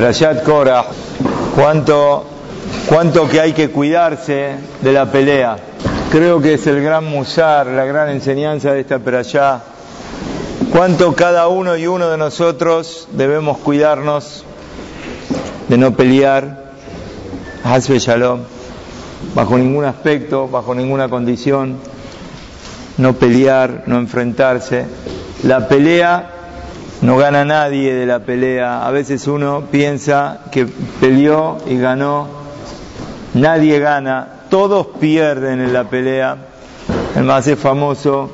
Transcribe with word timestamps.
Perashat 0.00 0.44
Korah, 0.44 0.86
cuánto, 1.54 2.24
cuánto 2.88 3.28
que 3.28 3.38
hay 3.38 3.52
que 3.52 3.68
cuidarse 3.68 4.54
de 4.80 4.92
la 4.94 5.12
pelea. 5.12 5.58
Creo 6.10 6.40
que 6.40 6.54
es 6.54 6.66
el 6.66 6.82
gran 6.82 7.04
musar, 7.04 7.66
la 7.66 7.84
gran 7.84 8.08
enseñanza 8.08 8.72
de 8.72 8.80
esta 8.80 8.98
perashá. 8.98 9.60
Cuánto 10.72 11.14
cada 11.14 11.48
uno 11.48 11.76
y 11.76 11.86
uno 11.86 12.08
de 12.08 12.16
nosotros 12.16 13.08
debemos 13.12 13.58
cuidarnos 13.58 14.46
de 15.68 15.76
no 15.76 15.92
pelear, 15.92 16.72
Hasbe 17.62 17.98
Shalom, 17.98 18.40
bajo 19.34 19.58
ningún 19.58 19.84
aspecto, 19.84 20.48
bajo 20.48 20.74
ninguna 20.74 21.10
condición, 21.10 21.76
no 22.96 23.12
pelear, 23.12 23.82
no 23.84 23.98
enfrentarse. 23.98 24.86
La 25.42 25.68
pelea 25.68 26.39
no 27.02 27.16
gana 27.16 27.44
nadie 27.44 27.94
de 27.94 28.06
la 28.06 28.20
pelea. 28.20 28.86
A 28.86 28.90
veces 28.90 29.26
uno 29.26 29.64
piensa 29.70 30.40
que 30.50 30.66
peleó 30.66 31.58
y 31.66 31.78
ganó. 31.78 32.28
Nadie 33.34 33.78
gana. 33.78 34.28
Todos 34.50 34.86
pierden 34.98 35.60
en 35.60 35.72
la 35.72 35.84
pelea. 35.84 36.36
El 37.16 37.24
más 37.24 37.46
es 37.46 37.58
famoso, 37.58 38.30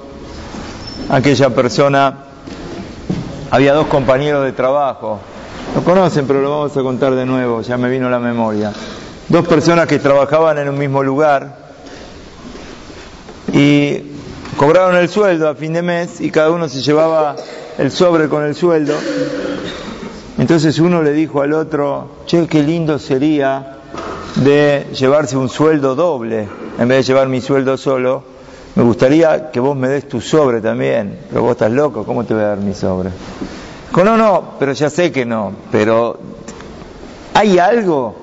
aquella 1.09 1.51
persona, 1.51 2.15
había 3.51 3.73
dos 3.73 3.87
compañeros 3.87 4.45
de 4.45 4.53
trabajo. 4.53 5.19
Lo 5.75 5.83
conocen, 5.83 6.27
pero 6.27 6.41
lo 6.43 6.51
vamos 6.51 6.77
a 6.77 6.83
contar 6.83 7.15
de 7.15 7.25
nuevo, 7.25 7.63
ya 7.63 7.77
me 7.77 7.89
vino 7.89 8.11
la 8.11 8.19
memoria. 8.19 8.73
Dos 9.29 9.47
personas 9.47 9.87
que 9.87 9.99
trabajaban 9.99 10.59
en 10.59 10.69
un 10.69 10.79
mismo 10.79 11.03
lugar 11.03 11.57
y 13.53 14.03
cobraron 14.57 14.97
el 14.97 15.09
sueldo 15.09 15.49
a 15.49 15.55
fin 15.55 15.73
de 15.73 15.83
mes 15.83 16.21
y 16.21 16.31
cada 16.31 16.51
uno 16.51 16.69
se 16.69 16.81
llevaba 16.81 17.37
el 17.79 17.91
sobre 17.91 18.29
con 18.29 18.45
el 18.45 18.55
sueldo. 18.55 18.95
Entonces 20.39 20.79
uno 20.79 21.03
le 21.03 21.13
dijo 21.13 21.43
al 21.43 21.53
otro, 21.53 22.09
che, 22.27 22.47
qué 22.47 22.63
lindo 22.63 22.99
sería 22.99 23.79
de 24.37 24.87
llevarse 24.93 25.37
un 25.37 25.49
sueldo 25.49 25.95
doble, 25.95 26.47
en 26.79 26.89
vez 26.89 26.99
de 26.99 27.13
llevar 27.13 27.29
mi 27.29 27.41
sueldo 27.41 27.77
solo, 27.77 28.23
me 28.75 28.83
gustaría 28.83 29.51
que 29.51 29.61
vos 29.61 29.75
me 29.75 29.89
des 29.89 30.07
tu 30.07 30.21
sobre 30.21 30.61
también, 30.61 31.19
pero 31.31 31.43
vos 31.43 31.53
estás 31.53 31.73
loco, 31.73 32.05
¿cómo 32.05 32.25
te 32.25 32.35
voy 32.35 32.43
a 32.43 32.49
dar 32.49 32.59
mi 32.59 32.75
sobre? 32.75 33.11
Dijo, 33.89 34.05
no, 34.05 34.19
no, 34.19 34.53
pero 34.59 34.73
ya 34.73 34.91
sé 34.91 35.11
que 35.11 35.25
no, 35.25 35.53
pero 35.73 36.19
¿hay 37.33 37.59
algo 37.59 38.15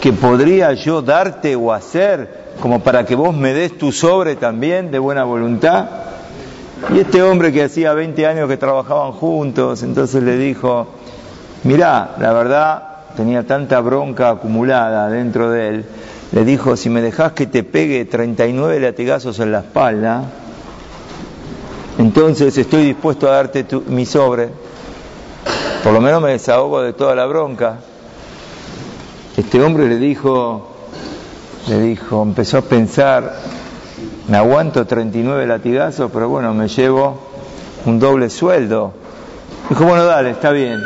que 0.00 0.14
podría 0.14 0.72
yo 0.72 1.02
darte 1.02 1.54
o 1.54 1.72
hacer 1.72 2.48
como 2.60 2.80
para 2.80 3.04
que 3.04 3.14
vos 3.14 3.36
me 3.36 3.52
des 3.52 3.76
tu 3.76 3.92
sobre 3.92 4.36
también 4.36 4.90
de 4.90 4.98
buena 4.98 5.24
voluntad? 5.24 6.07
Y 6.94 7.00
este 7.00 7.22
hombre 7.22 7.52
que 7.52 7.64
hacía 7.64 7.92
20 7.92 8.26
años 8.26 8.48
que 8.48 8.56
trabajaban 8.56 9.12
juntos, 9.12 9.82
entonces 9.82 10.22
le 10.22 10.36
dijo, 10.38 10.86
mirá, 11.64 12.14
la 12.18 12.32
verdad 12.32 12.82
tenía 13.16 13.46
tanta 13.46 13.80
bronca 13.80 14.30
acumulada 14.30 15.10
dentro 15.10 15.50
de 15.50 15.68
él, 15.68 15.84
le 16.32 16.44
dijo, 16.44 16.76
si 16.76 16.88
me 16.88 17.02
dejas 17.02 17.32
que 17.32 17.46
te 17.46 17.62
pegue 17.62 18.04
39 18.04 18.80
latigazos 18.80 19.38
en 19.40 19.52
la 19.52 19.58
espalda, 19.60 20.22
entonces 21.98 22.56
estoy 22.56 22.84
dispuesto 22.84 23.28
a 23.28 23.32
darte 23.32 23.66
mi 23.88 24.06
sobre, 24.06 24.48
por 25.82 25.92
lo 25.92 26.00
menos 26.00 26.22
me 26.22 26.30
desahogo 26.30 26.80
de 26.80 26.92
toda 26.92 27.14
la 27.14 27.26
bronca. 27.26 27.78
Este 29.36 29.62
hombre 29.62 29.88
le 29.88 29.96
dijo, 29.96 30.76
le 31.68 31.80
dijo, 31.80 32.22
empezó 32.22 32.58
a 32.58 32.62
pensar, 32.62 33.36
me 34.28 34.36
aguanto 34.36 34.86
39 34.86 35.46
latigazos, 35.46 36.10
pero 36.12 36.28
bueno, 36.28 36.52
me 36.52 36.68
llevo 36.68 37.18
un 37.86 37.98
doble 37.98 38.28
sueldo. 38.28 38.92
Dijo, 39.70 39.84
bueno, 39.84 40.04
dale, 40.04 40.30
está 40.30 40.50
bien. 40.50 40.80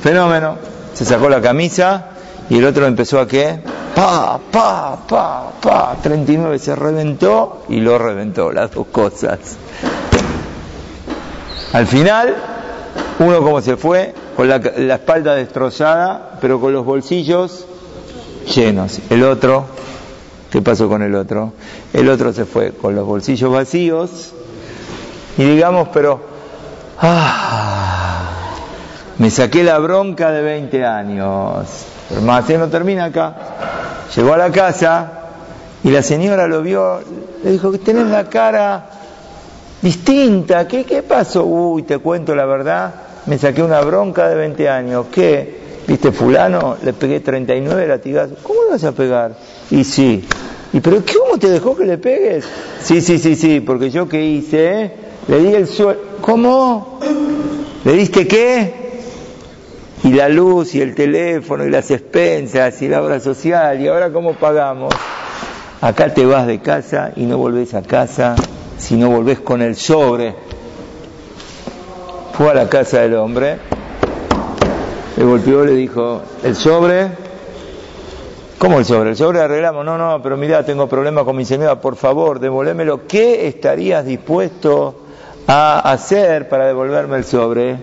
Fenómeno. 0.00 0.56
Se 0.92 1.04
sacó 1.04 1.28
la 1.28 1.40
camisa 1.40 2.06
y 2.50 2.58
el 2.58 2.64
otro 2.66 2.86
empezó 2.86 3.20
a 3.20 3.26
qué? 3.26 3.60
Pa, 3.94 4.38
pa, 4.50 4.98
pa, 5.08 5.52
pa. 5.60 5.96
39 6.02 6.58
se 6.58 6.76
reventó 6.76 7.64
y 7.68 7.80
lo 7.80 7.98
reventó, 7.98 8.52
las 8.52 8.72
dos 8.72 8.86
cosas. 8.88 9.56
Al 11.72 11.86
final, 11.86 12.34
uno 13.20 13.40
como 13.40 13.60
se 13.60 13.76
fue, 13.76 14.14
con 14.36 14.48
la, 14.48 14.58
la 14.58 14.94
espalda 14.94 15.34
destrozada, 15.34 16.38
pero 16.40 16.60
con 16.60 16.72
los 16.72 16.84
bolsillos 16.84 17.66
llenos. 18.54 19.00
El 19.10 19.24
otro 19.24 19.66
¿Qué 20.54 20.62
pasó 20.62 20.88
con 20.88 21.02
el 21.02 21.16
otro? 21.16 21.52
El 21.92 22.08
otro 22.08 22.32
se 22.32 22.44
fue 22.44 22.70
con 22.70 22.94
los 22.94 23.04
bolsillos 23.04 23.50
vacíos 23.50 24.30
y 25.36 25.42
digamos, 25.42 25.88
pero, 25.92 26.20
ah, 27.00 28.20
me 29.18 29.30
saqué 29.30 29.64
la 29.64 29.80
bronca 29.80 30.30
de 30.30 30.42
20 30.42 30.84
años. 30.84 31.66
Pero 32.08 32.20
más 32.20 32.48
no 32.50 32.68
termina 32.68 33.06
acá. 33.06 33.34
Llegó 34.14 34.32
a 34.32 34.36
la 34.36 34.52
casa 34.52 35.10
y 35.82 35.90
la 35.90 36.02
señora 36.02 36.46
lo 36.46 36.62
vio, 36.62 37.00
le 37.42 37.50
dijo 37.50 37.72
que 37.72 37.78
tenés 37.78 38.06
la 38.06 38.28
cara 38.28 38.86
distinta. 39.82 40.68
¿Qué, 40.68 40.84
¿Qué 40.84 41.02
pasó? 41.02 41.44
Uy, 41.46 41.82
te 41.82 41.98
cuento 41.98 42.32
la 42.36 42.44
verdad, 42.44 42.94
me 43.26 43.38
saqué 43.38 43.60
una 43.60 43.80
bronca 43.80 44.28
de 44.28 44.36
20 44.36 44.68
años. 44.68 45.06
¿Qué? 45.10 45.63
¿Viste 45.86 46.12
fulano? 46.12 46.76
Le 46.82 46.92
pegué 46.92 47.20
39 47.20 47.86
latigazos. 47.86 48.38
¿Cómo 48.42 48.64
le 48.64 48.70
vas 48.70 48.84
a 48.84 48.92
pegar? 48.92 49.36
Y 49.70 49.84
sí, 49.84 50.26
¿Y 50.74 50.80
pero 50.80 51.00
cómo 51.06 51.38
te 51.38 51.48
dejó 51.50 51.76
que 51.76 51.84
le 51.84 51.98
pegues? 51.98 52.44
Sí, 52.82 53.00
sí, 53.00 53.20
sí, 53.20 53.36
sí, 53.36 53.60
porque 53.60 53.90
yo 53.90 54.08
qué 54.08 54.24
hice, 54.24 54.90
le 55.28 55.38
di 55.38 55.54
el 55.54 55.68
suelo. 55.68 56.00
¿Cómo? 56.20 56.98
¿Le 57.84 57.92
diste 57.92 58.26
qué? 58.26 58.74
Y 60.02 60.12
la 60.14 60.28
luz 60.28 60.74
y 60.74 60.80
el 60.80 60.96
teléfono 60.96 61.64
y 61.64 61.70
las 61.70 61.92
expensas 61.92 62.82
y 62.82 62.88
la 62.88 63.00
obra 63.00 63.20
social 63.20 63.80
y 63.80 63.86
ahora 63.86 64.12
cómo 64.12 64.34
pagamos. 64.34 64.92
Acá 65.80 66.12
te 66.12 66.26
vas 66.26 66.48
de 66.48 66.58
casa 66.58 67.12
y 67.14 67.24
no 67.24 67.38
volvés 67.38 67.72
a 67.74 67.82
casa 67.82 68.34
si 68.76 68.96
no 68.96 69.10
volvés 69.10 69.38
con 69.38 69.62
el 69.62 69.76
sobre. 69.76 70.34
Fue 72.32 72.50
a 72.50 72.54
la 72.54 72.68
casa 72.68 72.98
del 72.98 73.14
hombre, 73.14 73.58
le 75.16 75.24
golpeó, 75.24 75.64
le 75.64 75.72
dijo, 75.72 76.22
el 76.42 76.56
sobre 76.56 77.24
¿Cómo 78.64 78.78
el 78.78 78.86
sobre? 78.86 79.10
El 79.10 79.16
sobre 79.16 79.40
arreglamos. 79.40 79.84
No, 79.84 79.98
no, 79.98 80.22
pero 80.22 80.38
mira, 80.38 80.64
tengo 80.64 80.88
problemas 80.88 81.24
con 81.24 81.36
mi 81.36 81.44
señora, 81.44 81.78
por 81.78 81.96
favor, 81.96 82.40
devolvémelo. 82.40 83.06
¿Qué 83.06 83.46
estarías 83.46 84.06
dispuesto 84.06 85.02
a 85.46 85.80
hacer 85.92 86.48
para 86.48 86.66
devolverme 86.66 87.18
el 87.18 87.24
sobre? 87.24 87.76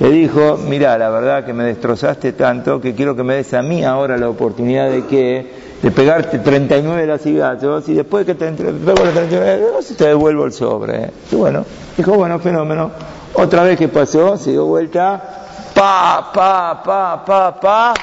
Le 0.00 0.10
dijo, 0.10 0.58
mira, 0.68 0.98
la 0.98 1.10
verdad 1.10 1.44
que 1.44 1.52
me 1.52 1.62
destrozaste 1.62 2.32
tanto 2.32 2.80
que 2.80 2.94
quiero 2.96 3.14
que 3.14 3.22
me 3.22 3.36
des 3.36 3.54
a 3.54 3.62
mí 3.62 3.84
ahora 3.84 4.16
la 4.16 4.28
oportunidad 4.28 4.90
de 4.90 5.06
que 5.06 5.46
de 5.80 5.90
pegarte 5.92 6.40
39 6.40 7.06
lacigazos 7.06 7.88
y 7.88 7.94
después 7.94 8.26
que 8.26 8.34
te 8.34 8.50
pego 8.50 9.04
los 9.04 9.14
39 9.14 9.62
te 9.96 10.08
devuelvo 10.08 10.46
el 10.46 10.52
sobre. 10.52 11.10
Y 11.30 11.36
bueno, 11.36 11.64
dijo, 11.96 12.14
bueno, 12.14 12.40
fenómeno. 12.40 12.90
Otra 13.34 13.62
vez 13.62 13.78
que 13.78 13.86
pasó, 13.86 14.36
se 14.36 14.50
dio 14.50 14.64
vuelta, 14.64 15.45
pa, 15.76 16.30
pa, 16.32 16.82
pa, 16.82 17.22
pa, 17.22 17.60
pa 17.60 17.94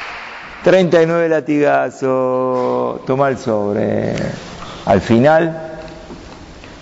39 0.63 1.28
latigazos, 1.28 3.03
toma 3.06 3.29
el 3.29 3.38
sobre. 3.39 4.13
Al 4.85 5.01
final, 5.01 5.79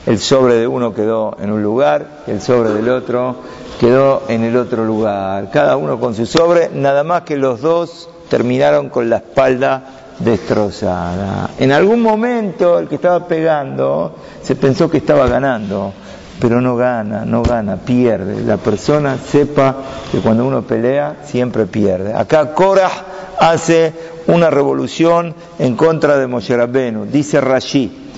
el 0.05 0.19
sobre 0.19 0.55
de 0.55 0.67
uno 0.67 0.93
quedó 0.93 1.37
en 1.39 1.51
un 1.51 1.63
lugar, 1.63 2.23
el 2.27 2.41
sobre 2.41 2.71
del 2.71 2.89
otro 2.89 3.37
quedó 3.79 4.23
en 4.27 4.43
el 4.43 4.57
otro 4.57 4.83
lugar. 4.83 5.49
Cada 5.49 5.77
uno 5.77 5.97
con 5.99 6.13
su 6.13 6.25
sobre, 6.25 6.69
nada 6.69 7.03
más 7.03 7.21
que 7.21 7.37
los 7.37 7.61
dos 7.61 8.09
terminaron 8.29 8.89
con 8.89 9.09
la 9.09 9.17
espalda 9.17 9.83
destrozada. 10.19 11.51
En 11.57 11.71
algún 11.71 12.01
momento 12.01 12.77
el 12.79 12.87
que 12.87 12.95
estaba 12.95 13.25
pegando 13.27 14.13
se 14.41 14.55
pensó 14.55 14.89
que 14.89 14.97
estaba 14.97 15.27
ganando, 15.27 15.93
pero 16.41 16.59
no 16.59 16.75
gana, 16.75 17.23
no 17.23 17.43
gana, 17.43 17.77
pierde. 17.77 18.41
La 18.43 18.57
persona 18.57 19.17
sepa 19.17 19.75
que 20.11 20.17
cuando 20.19 20.43
uno 20.43 20.63
pelea 20.63 21.17
siempre 21.23 21.67
pierde. 21.67 22.15
Acá 22.15 22.53
Korah 22.55 22.91
hace 23.39 23.93
una 24.25 24.49
revolución 24.49 25.35
en 25.59 25.75
contra 25.75 26.17
de 26.17 26.25
Moshe 26.25 26.57
Rabbenu. 26.57 27.05
Dice 27.05 27.39
Rashi, 27.39 28.09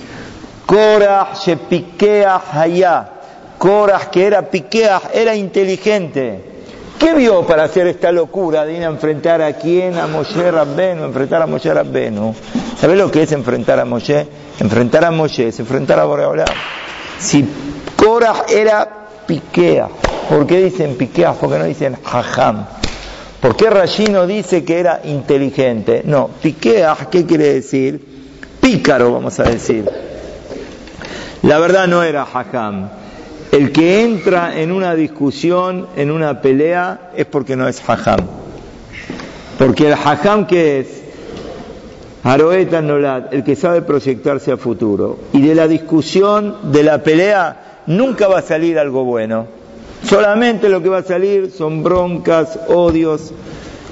Korah 0.64 1.32
piquea 1.68 2.42
haya, 2.50 3.10
Korah 3.58 4.10
que 4.10 4.26
era 4.26 4.40
piquea, 4.42 5.02
era 5.12 5.36
inteligente. 5.36 6.52
¿Qué 6.98 7.12
vio 7.12 7.46
para 7.46 7.64
hacer 7.64 7.88
esta 7.88 8.10
locura 8.10 8.64
de 8.64 8.78
ir 8.78 8.84
a 8.84 8.86
enfrentar 8.86 9.42
a 9.42 9.52
quién? 9.52 9.98
A 9.98 10.06
Moshe 10.06 10.50
Rabbenu, 10.50 11.04
enfrentar 11.04 11.42
a 11.42 11.46
Moshe 11.46 11.74
Rabbenu. 11.74 12.34
¿Sabes 12.80 12.96
lo 12.96 13.10
que 13.10 13.24
es 13.24 13.32
enfrentar 13.32 13.78
a 13.80 13.84
Moshe? 13.84 14.26
Enfrentar 14.60 15.04
a 15.04 15.10
Moshe 15.10 15.48
es 15.48 15.60
enfrentar 15.60 15.98
a 15.98 16.04
Boreolam. 16.04 16.46
Si 17.18 17.44
Era 18.48 18.86
piquea, 19.26 19.88
¿por 20.28 20.46
qué 20.46 20.64
dicen 20.64 20.96
piquea? 20.96 21.32
Porque 21.32 21.58
no 21.58 21.64
dicen 21.64 21.96
hajam. 22.04 22.66
¿Por 23.40 23.56
qué 23.56 23.70
Rashi 23.70 24.06
dice 24.28 24.62
que 24.62 24.78
era 24.78 25.00
inteligente? 25.04 26.02
No, 26.04 26.28
piquea, 26.42 26.96
¿qué 27.10 27.24
quiere 27.24 27.54
decir? 27.54 27.98
Pícaro, 28.60 29.12
vamos 29.12 29.40
a 29.40 29.44
decir. 29.44 29.88
La 31.42 31.58
verdad 31.58 31.86
no 31.86 32.02
era 32.02 32.24
hajam. 32.24 32.90
El 33.50 33.72
que 33.72 34.02
entra 34.02 34.60
en 34.60 34.70
una 34.70 34.94
discusión, 34.94 35.86
en 35.96 36.10
una 36.10 36.42
pelea, 36.42 37.10
es 37.16 37.24
porque 37.24 37.56
no 37.56 37.66
es 37.68 37.82
hajam. 37.88 38.20
Porque 39.58 39.86
el 39.86 39.94
hajam 39.94 40.46
que 40.46 40.80
es 40.80 41.02
Aroeta 42.22 42.82
Nolad, 42.82 43.32
el 43.32 43.44
que 43.44 43.56
sabe 43.56 43.80
proyectarse 43.80 44.52
a 44.52 44.58
futuro. 44.58 45.18
Y 45.32 45.40
de 45.40 45.54
la 45.54 45.68
discusión, 45.68 46.72
de 46.72 46.82
la 46.82 47.02
pelea, 47.02 47.73
nunca 47.86 48.28
va 48.28 48.38
a 48.38 48.42
salir 48.42 48.78
algo 48.78 49.04
bueno. 49.04 49.46
Solamente 50.02 50.68
lo 50.68 50.82
que 50.82 50.88
va 50.88 50.98
a 50.98 51.02
salir 51.02 51.50
son 51.50 51.82
broncas, 51.82 52.58
odios. 52.68 53.32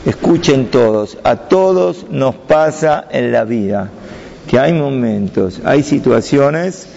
Escuchen 0.05 0.67
todos, 0.71 1.17
a 1.23 1.37
todos 1.37 2.07
nos 2.11 2.35
pasa 2.35 3.07
en 3.11 3.31
la 3.31 3.45
vida 3.45 3.89
que 4.49 4.59
hay 4.59 4.73
momentos, 4.73 5.61
hay 5.65 5.85
situaciones 5.85 6.89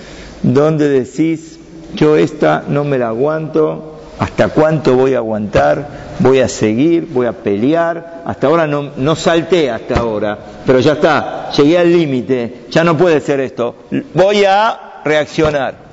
donde 0.41 0.89
decís, 0.89 1.59
yo 1.93 2.15
esta 2.17 2.63
no 2.67 2.83
me 2.83 2.97
la 2.97 3.09
aguanto, 3.09 3.95
¿Hasta 4.17 4.47
cuánto 4.47 4.95
voy 4.95 5.13
a 5.13 5.17
aguantar? 5.17 5.87
Voy 6.19 6.39
a 6.39 6.47
seguir, 6.47 7.07
voy 7.11 7.27
a 7.27 7.33
pelear. 7.33 8.23
Hasta 8.25 8.47
ahora 8.47 8.65
no, 8.65 8.91
no 8.95 9.15
salté 9.15 9.69
hasta 9.69 9.99
ahora, 9.99 10.37
pero 10.65 10.79
ya 10.79 10.93
está, 10.93 11.51
llegué 11.51 11.77
al 11.77 11.91
límite, 11.91 12.65
ya 12.69 12.83
no 12.83 12.97
puede 12.97 13.19
ser 13.19 13.41
esto. 13.41 13.75
Voy 14.13 14.45
a 14.45 15.01
reaccionar. 15.03 15.84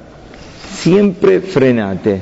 Siempre 0.83 1.41
frenate, 1.41 2.19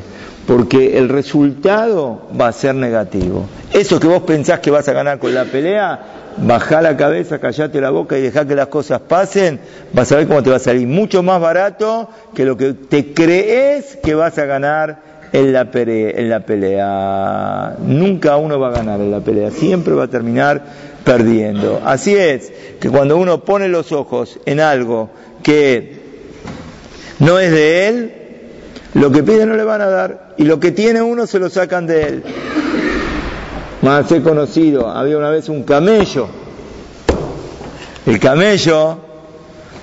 porque 0.47 0.99
el 0.99 1.09
resultado 1.09 2.29
va 2.39 2.49
a 2.49 2.53
ser 2.53 2.75
negativo. 2.75 3.47
Eso 3.73 3.99
que 3.99 4.07
vos 4.07 4.25
pensás 4.25 4.61
que 4.61 4.71
vas 4.71 4.87
a 4.87 4.93
ganar 4.93 5.19
con 5.19 5.33
la 5.33 5.47
pelea, 5.47 5.99
bajá 6.37 6.83
la 6.83 6.95
cabeza, 6.95 7.39
callate 7.39 7.81
la 7.81 7.89
boca 7.89 8.19
y 8.19 8.21
dejá 8.21 8.47
que 8.47 8.55
las 8.55 8.67
cosas 8.67 9.01
pasen, 9.01 9.61
vas 9.95 10.13
a 10.13 10.17
ver 10.17 10.27
cómo 10.27 10.43
te 10.43 10.51
va 10.51 10.57
a 10.57 10.59
salir 10.59 10.87
mucho 10.87 11.23
más 11.23 11.41
barato 11.41 12.11
que 12.35 12.45
lo 12.45 12.59
que 12.59 12.75
te 12.75 13.15
crees 13.15 13.97
que 13.97 14.15
vas 14.15 14.37
a 14.37 14.45
ganar 14.45 14.99
en 15.33 15.55
la, 15.55 15.67
en 15.73 16.29
la 16.29 16.41
pelea. 16.41 17.77
Nunca 17.79 18.37
uno 18.37 18.61
va 18.61 18.69
a 18.69 18.73
ganar 18.73 19.01
en 19.01 19.11
la 19.11 19.21
pelea, 19.21 19.51
siempre 19.51 19.95
va 19.95 20.05
a 20.05 20.09
terminar 20.09 20.63
perdiendo. 21.03 21.81
Así 21.83 22.15
es, 22.15 22.53
que 22.79 22.91
cuando 22.91 23.17
uno 23.17 23.43
pone 23.43 23.69
los 23.69 23.91
ojos 23.91 24.39
en 24.45 24.61
algo 24.61 25.09
que 25.43 25.99
no 27.21 27.39
es 27.39 27.51
de 27.53 27.89
él, 27.89 28.20
lo 28.95 29.13
que 29.13 29.23
pide 29.23 29.47
no 29.47 29.55
le 29.55 29.65
van 29.65 29.81
a 29.81 29.89
dar 29.89 30.31
y 30.37 30.45
lo 30.45 30.59
que 30.59 30.73
tiene 30.73 31.01
uno 31.01 31.27
se 31.27 31.39
lo 31.39 31.49
sacan 31.49 31.87
de 31.87 32.03
él. 32.03 32.25
Más 33.83 34.11
he 34.13 34.23
conocido, 34.23 34.89
había 34.89 35.17
una 35.17 35.31
vez 35.31 35.49
un 35.49 35.63
camello. 35.63 36.29
El 38.07 38.19
camello 38.19 38.99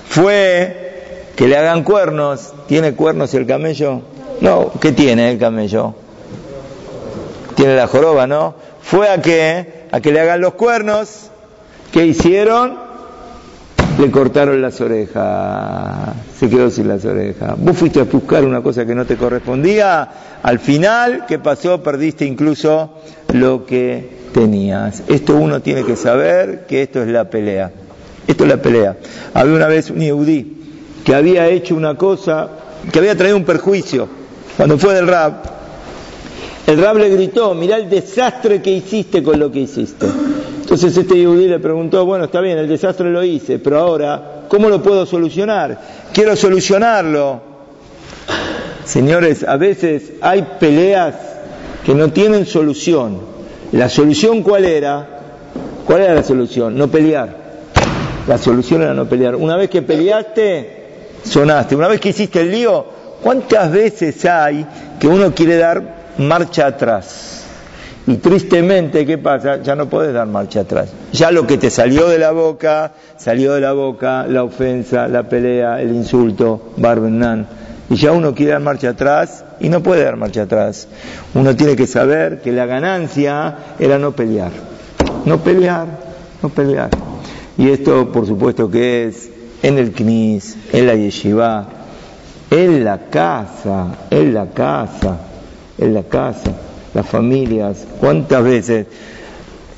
fue 0.08 1.30
que 1.34 1.48
le 1.48 1.56
hagan 1.56 1.84
cuernos. 1.84 2.52
¿Tiene 2.66 2.94
cuernos 2.94 3.32
el 3.34 3.46
camello? 3.46 4.02
No, 4.40 4.72
¿qué 4.80 4.92
tiene 4.92 5.32
el 5.32 5.38
camello? 5.38 5.94
Tiene 7.56 7.74
la 7.74 7.86
joroba, 7.86 8.26
¿no? 8.26 8.54
Fue 8.82 9.08
a 9.08 9.20
que, 9.20 9.86
a 9.90 10.00
que 10.00 10.12
le 10.12 10.20
hagan 10.20 10.40
los 10.40 10.54
cuernos. 10.54 11.30
¿Qué 11.92 12.06
hicieron? 12.06 12.87
Le 13.98 14.10
cortaron 14.10 14.62
las 14.62 14.80
orejas. 14.80 16.14
Se 16.38 16.48
quedó 16.48 16.70
sin 16.70 16.88
las 16.88 17.04
orejas. 17.04 17.54
Vos 17.58 17.76
fuiste 17.76 18.00
a 18.00 18.04
buscar 18.04 18.44
una 18.44 18.62
cosa 18.62 18.86
que 18.86 18.94
no 18.94 19.04
te 19.04 19.16
correspondía. 19.16 20.08
Al 20.42 20.58
final, 20.60 21.24
¿qué 21.26 21.38
pasó? 21.38 21.82
Perdiste 21.82 22.24
incluso 22.24 22.94
lo 23.32 23.66
que 23.66 24.28
tenías. 24.32 25.02
Esto 25.08 25.36
uno 25.36 25.60
tiene 25.60 25.84
que 25.84 25.96
saber 25.96 26.66
que 26.66 26.82
esto 26.82 27.02
es 27.02 27.08
la 27.08 27.28
pelea. 27.28 27.72
Esto 28.26 28.44
es 28.44 28.50
la 28.50 28.62
pelea. 28.62 28.96
Había 29.34 29.54
una 29.54 29.66
vez 29.66 29.90
un 29.90 30.00
yehudí 30.00 30.54
que 31.04 31.14
había 31.14 31.48
hecho 31.48 31.74
una 31.74 31.96
cosa, 31.96 32.48
que 32.92 32.98
había 32.98 33.16
traído 33.16 33.36
un 33.36 33.44
perjuicio 33.44 34.08
cuando 34.58 34.76
fue 34.76 34.92
del 34.92 35.06
rab, 35.06 35.34
el 36.66 36.82
rab 36.82 36.96
le 36.96 37.10
gritó, 37.10 37.54
mirá 37.54 37.76
el 37.76 37.88
desastre 37.88 38.60
que 38.60 38.72
hiciste 38.72 39.22
con 39.22 39.38
lo 39.38 39.52
que 39.52 39.60
hiciste. 39.60 40.04
Entonces 40.68 40.94
este 40.98 41.22
yudí 41.22 41.48
le 41.48 41.58
preguntó, 41.60 42.04
bueno, 42.04 42.26
está 42.26 42.42
bien, 42.42 42.58
el 42.58 42.68
desastre 42.68 43.10
lo 43.10 43.24
hice, 43.24 43.58
pero 43.58 43.78
ahora, 43.78 44.42
¿cómo 44.48 44.68
lo 44.68 44.82
puedo 44.82 45.06
solucionar? 45.06 45.80
Quiero 46.12 46.36
solucionarlo. 46.36 47.40
Señores, 48.84 49.44
a 49.44 49.56
veces 49.56 50.12
hay 50.20 50.46
peleas 50.60 51.14
que 51.86 51.94
no 51.94 52.10
tienen 52.10 52.44
solución. 52.44 53.18
¿La 53.72 53.88
solución 53.88 54.42
cuál 54.42 54.66
era? 54.66 55.06
¿Cuál 55.86 56.02
era 56.02 56.14
la 56.14 56.22
solución? 56.22 56.76
No 56.76 56.88
pelear. 56.88 57.34
La 58.26 58.36
solución 58.36 58.82
era 58.82 58.92
no 58.92 59.08
pelear. 59.08 59.36
Una 59.36 59.56
vez 59.56 59.70
que 59.70 59.80
peleaste, 59.80 61.06
sonaste. 61.24 61.76
Una 61.76 61.88
vez 61.88 61.98
que 61.98 62.10
hiciste 62.10 62.42
el 62.42 62.50
lío, 62.50 62.84
¿Cuántas 63.22 63.72
veces 63.72 64.24
hay 64.24 64.64
que 65.00 65.08
uno 65.08 65.34
quiere 65.34 65.56
dar 65.56 66.14
marcha 66.18 66.66
atrás? 66.66 67.37
Y 68.08 68.16
tristemente, 68.16 69.04
¿qué 69.04 69.18
pasa? 69.18 69.62
Ya 69.62 69.74
no 69.74 69.86
puedes 69.90 70.14
dar 70.14 70.26
marcha 70.26 70.60
atrás. 70.60 70.88
Ya 71.12 71.30
lo 71.30 71.46
que 71.46 71.58
te 71.58 71.68
salió 71.68 72.08
de 72.08 72.18
la 72.18 72.30
boca, 72.30 72.92
salió 73.18 73.52
de 73.52 73.60
la 73.60 73.74
boca 73.74 74.26
la 74.26 74.44
ofensa, 74.44 75.08
la 75.08 75.28
pelea, 75.28 75.82
el 75.82 75.94
insulto, 75.94 76.72
Barbenan. 76.78 77.46
Y 77.90 77.96
ya 77.96 78.12
uno 78.12 78.34
quiere 78.34 78.52
dar 78.52 78.62
marcha 78.62 78.88
atrás 78.88 79.44
y 79.60 79.68
no 79.68 79.82
puede 79.82 80.04
dar 80.04 80.16
marcha 80.16 80.44
atrás. 80.44 80.88
Uno 81.34 81.54
tiene 81.54 81.76
que 81.76 81.86
saber 81.86 82.40
que 82.40 82.50
la 82.50 82.64
ganancia 82.64 83.58
era 83.78 83.98
no 83.98 84.12
pelear. 84.12 84.52
No 85.26 85.40
pelear, 85.40 85.88
no 86.42 86.48
pelear. 86.48 86.88
Y 87.58 87.68
esto, 87.68 88.10
por 88.10 88.26
supuesto, 88.26 88.70
que 88.70 89.04
es 89.04 89.28
en 89.62 89.76
el 89.76 89.92
Knis, 89.92 90.56
en 90.72 90.86
la 90.86 90.94
Yeshiva, 90.94 91.68
en 92.50 92.84
la 92.84 93.10
casa, 93.10 93.88
en 94.08 94.32
la 94.32 94.46
casa, 94.46 95.18
en 95.76 95.92
la 95.92 96.04
casa, 96.04 96.52
las 96.94 97.06
familias, 97.06 97.86
cuántas 98.00 98.42
veces 98.42 98.86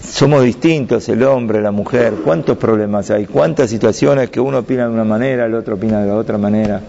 somos 0.03 0.43
distintos, 0.43 1.09
el 1.09 1.23
hombre, 1.23 1.61
la 1.61 1.71
mujer, 1.71 2.15
cuántos 2.25 2.57
problemas 2.57 3.11
hay, 3.11 3.27
cuántas 3.27 3.71
situaciones 3.71 4.31
que 4.31 4.41
uno 4.41 4.59
opina 4.59 4.87
de 4.87 4.95
una 4.95 5.05
manera, 5.05 5.47
el 5.47 5.55
otro 5.55 5.75
opina 5.75 6.01
de 6.01 6.09
la 6.09 6.17
otra 6.17 6.39
manera. 6.39 6.81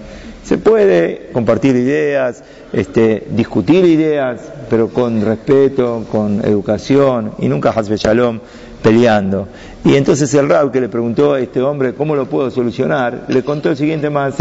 Se 0.44 0.58
puede 0.58 1.30
compartir 1.32 1.76
ideas, 1.76 2.44
este, 2.74 3.28
discutir 3.30 3.86
ideas, 3.86 4.42
pero 4.70 4.90
con 4.90 5.22
respeto, 5.24 6.06
con 6.12 6.44
educación 6.44 7.34
y 7.38 7.48
nunca 7.48 7.70
hasbe 7.70 7.98
shalom 7.98 8.40
peleando. 8.82 9.48
Y 9.84 9.96
entonces 9.96 10.34
el 10.34 10.50
rab 10.50 10.72
que 10.72 10.82
le 10.82 10.90
preguntó 10.90 11.34
a 11.34 11.40
este 11.40 11.62
hombre 11.62 11.94
cómo 11.94 12.16
lo 12.16 12.26
puedo 12.26 12.50
solucionar, 12.50 13.26
le 13.28 13.44
contó 13.44 13.70
el 13.70 13.78
siguiente 13.78 14.10
más. 14.10 14.36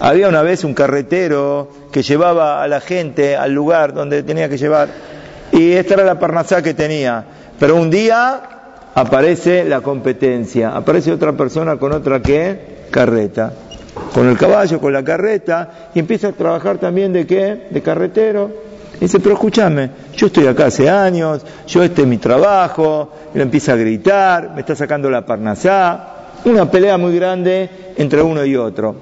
Había 0.00 0.28
una 0.28 0.42
vez 0.42 0.64
un 0.64 0.74
carretero 0.74 1.68
que 1.90 2.02
llevaba 2.02 2.62
a 2.62 2.68
la 2.68 2.80
gente 2.80 3.36
al 3.36 3.52
lugar 3.52 3.94
donde 3.94 4.22
tenía 4.22 4.48
que 4.48 4.58
llevar 4.58 4.88
y 5.52 5.72
esta 5.72 5.94
era 5.94 6.04
la 6.04 6.18
parnasá 6.18 6.62
que 6.62 6.74
tenía. 6.74 7.24
Pero 7.58 7.76
un 7.76 7.90
día 7.90 8.40
aparece 8.94 9.64
la 9.64 9.80
competencia, 9.80 10.76
aparece 10.76 11.12
otra 11.12 11.32
persona 11.32 11.76
con 11.76 11.92
otra 11.92 12.20
que 12.20 12.86
carreta, 12.90 13.52
con 14.14 14.28
el 14.28 14.36
caballo, 14.36 14.80
con 14.80 14.92
la 14.92 15.02
carreta. 15.02 15.90
Y 15.94 15.98
empieza 15.98 16.28
a 16.28 16.32
trabajar 16.32 16.78
también 16.78 17.12
de 17.12 17.26
qué, 17.26 17.66
de 17.70 17.82
carretero. 17.82 18.68
Dice, 19.00 19.20
pero 19.20 19.34
escúchame, 19.34 19.90
yo 20.16 20.26
estoy 20.26 20.46
acá 20.48 20.66
hace 20.66 20.90
años, 20.90 21.42
yo 21.68 21.84
este 21.84 22.02
es 22.02 22.08
mi 22.08 22.18
trabajo, 22.18 23.12
él 23.32 23.42
empieza 23.42 23.74
a 23.74 23.76
gritar, 23.76 24.50
me 24.54 24.60
está 24.62 24.74
sacando 24.74 25.08
la 25.08 25.24
parnasá, 25.24 26.14
una 26.44 26.68
pelea 26.68 26.98
muy 26.98 27.14
grande 27.14 27.70
entre 27.96 28.22
uno 28.22 28.44
y 28.44 28.56
otro. 28.56 28.96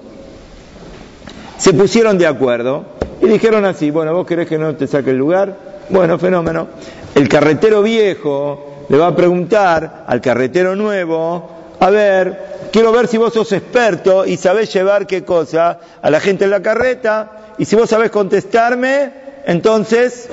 Se 1.56 1.72
pusieron 1.72 2.18
de 2.18 2.26
acuerdo 2.26 2.84
y 3.22 3.26
dijeron 3.26 3.64
así, 3.64 3.90
bueno, 3.90 4.12
vos 4.12 4.26
querés 4.26 4.46
que 4.46 4.58
no 4.58 4.74
te 4.76 4.86
saque 4.86 5.10
el 5.10 5.16
lugar, 5.16 5.56
bueno, 5.88 6.18
fenómeno. 6.18 6.68
El 7.14 7.28
carretero 7.28 7.82
viejo 7.82 8.84
le 8.88 8.98
va 8.98 9.08
a 9.08 9.16
preguntar 9.16 10.04
al 10.06 10.20
carretero 10.20 10.76
nuevo, 10.76 11.50
a 11.80 11.90
ver, 11.90 12.68
quiero 12.72 12.92
ver 12.92 13.08
si 13.08 13.16
vos 13.16 13.32
sos 13.32 13.52
experto 13.52 14.24
y 14.24 14.36
sabés 14.36 14.72
llevar 14.72 15.06
qué 15.06 15.24
cosa 15.24 15.78
a 16.00 16.10
la 16.10 16.20
gente 16.20 16.44
en 16.44 16.50
la 16.50 16.62
carreta, 16.62 17.54
y 17.58 17.64
si 17.64 17.76
vos 17.76 17.88
sabés 17.88 18.10
contestarme, 18.10 19.10
entonces, 19.46 20.28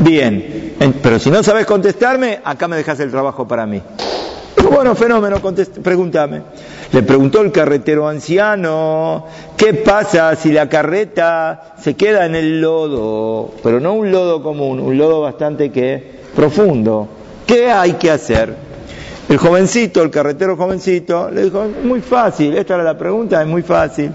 bien. 0.00 0.74
Pero 1.02 1.18
si 1.18 1.30
no 1.30 1.42
sabes 1.42 1.66
contestarme, 1.66 2.40
acá 2.44 2.68
me 2.68 2.76
dejas 2.76 3.00
el 3.00 3.10
trabajo 3.10 3.48
para 3.48 3.66
mí. 3.66 3.82
Bueno, 4.70 4.94
fenómeno, 4.94 5.40
pregúntame. 5.82 6.42
Le 6.94 7.02
preguntó 7.02 7.42
el 7.42 7.50
carretero 7.50 8.08
anciano, 8.08 9.26
¿qué 9.56 9.74
pasa 9.74 10.34
si 10.36 10.52
la 10.52 10.68
carreta 10.68 11.74
se 11.82 11.94
queda 11.94 12.24
en 12.24 12.36
el 12.36 12.60
lodo? 12.60 13.52
Pero 13.62 13.80
no 13.80 13.94
un 13.94 14.12
lodo 14.12 14.42
común, 14.42 14.78
un 14.78 14.96
lodo 14.96 15.20
bastante 15.20 15.70
que 15.70 16.20
profundo. 16.34 17.08
¿Qué 17.46 17.70
hay 17.70 17.94
que 17.94 18.10
hacer? 18.10 18.54
El 19.28 19.38
jovencito, 19.38 20.02
el 20.02 20.10
carretero 20.10 20.56
jovencito, 20.56 21.30
le 21.30 21.44
dijo, 21.44 21.66
muy 21.82 22.00
fácil, 22.00 22.56
esta 22.56 22.76
era 22.76 22.84
la 22.84 22.96
pregunta, 22.96 23.42
es 23.42 23.48
muy 23.48 23.62
fácil. 23.62 24.12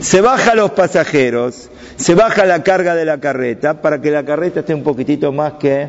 Se 0.00 0.22
baja 0.22 0.54
los 0.54 0.70
pasajeros 0.70 1.68
se 1.96 2.14
baja 2.14 2.46
la 2.46 2.62
carga 2.62 2.94
de 2.94 3.04
la 3.04 3.18
carreta 3.18 3.80
para 3.80 4.00
que 4.00 4.10
la 4.10 4.24
carreta 4.24 4.60
esté 4.60 4.74
un 4.74 4.82
poquitito 4.82 5.30
más 5.30 5.54
que, 5.54 5.88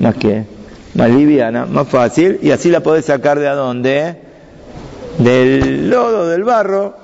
más 0.00 0.14
que, 0.16 0.44
más 0.94 1.10
liviana, 1.10 1.64
más 1.64 1.88
fácil, 1.88 2.38
y 2.42 2.50
así 2.50 2.70
la 2.70 2.80
podés 2.80 3.06
sacar 3.06 3.38
de 3.38 3.48
a 3.48 3.54
dónde, 3.54 4.25
del 5.18 5.88
lodo, 5.88 6.28
del 6.28 6.44
barro. 6.44 6.94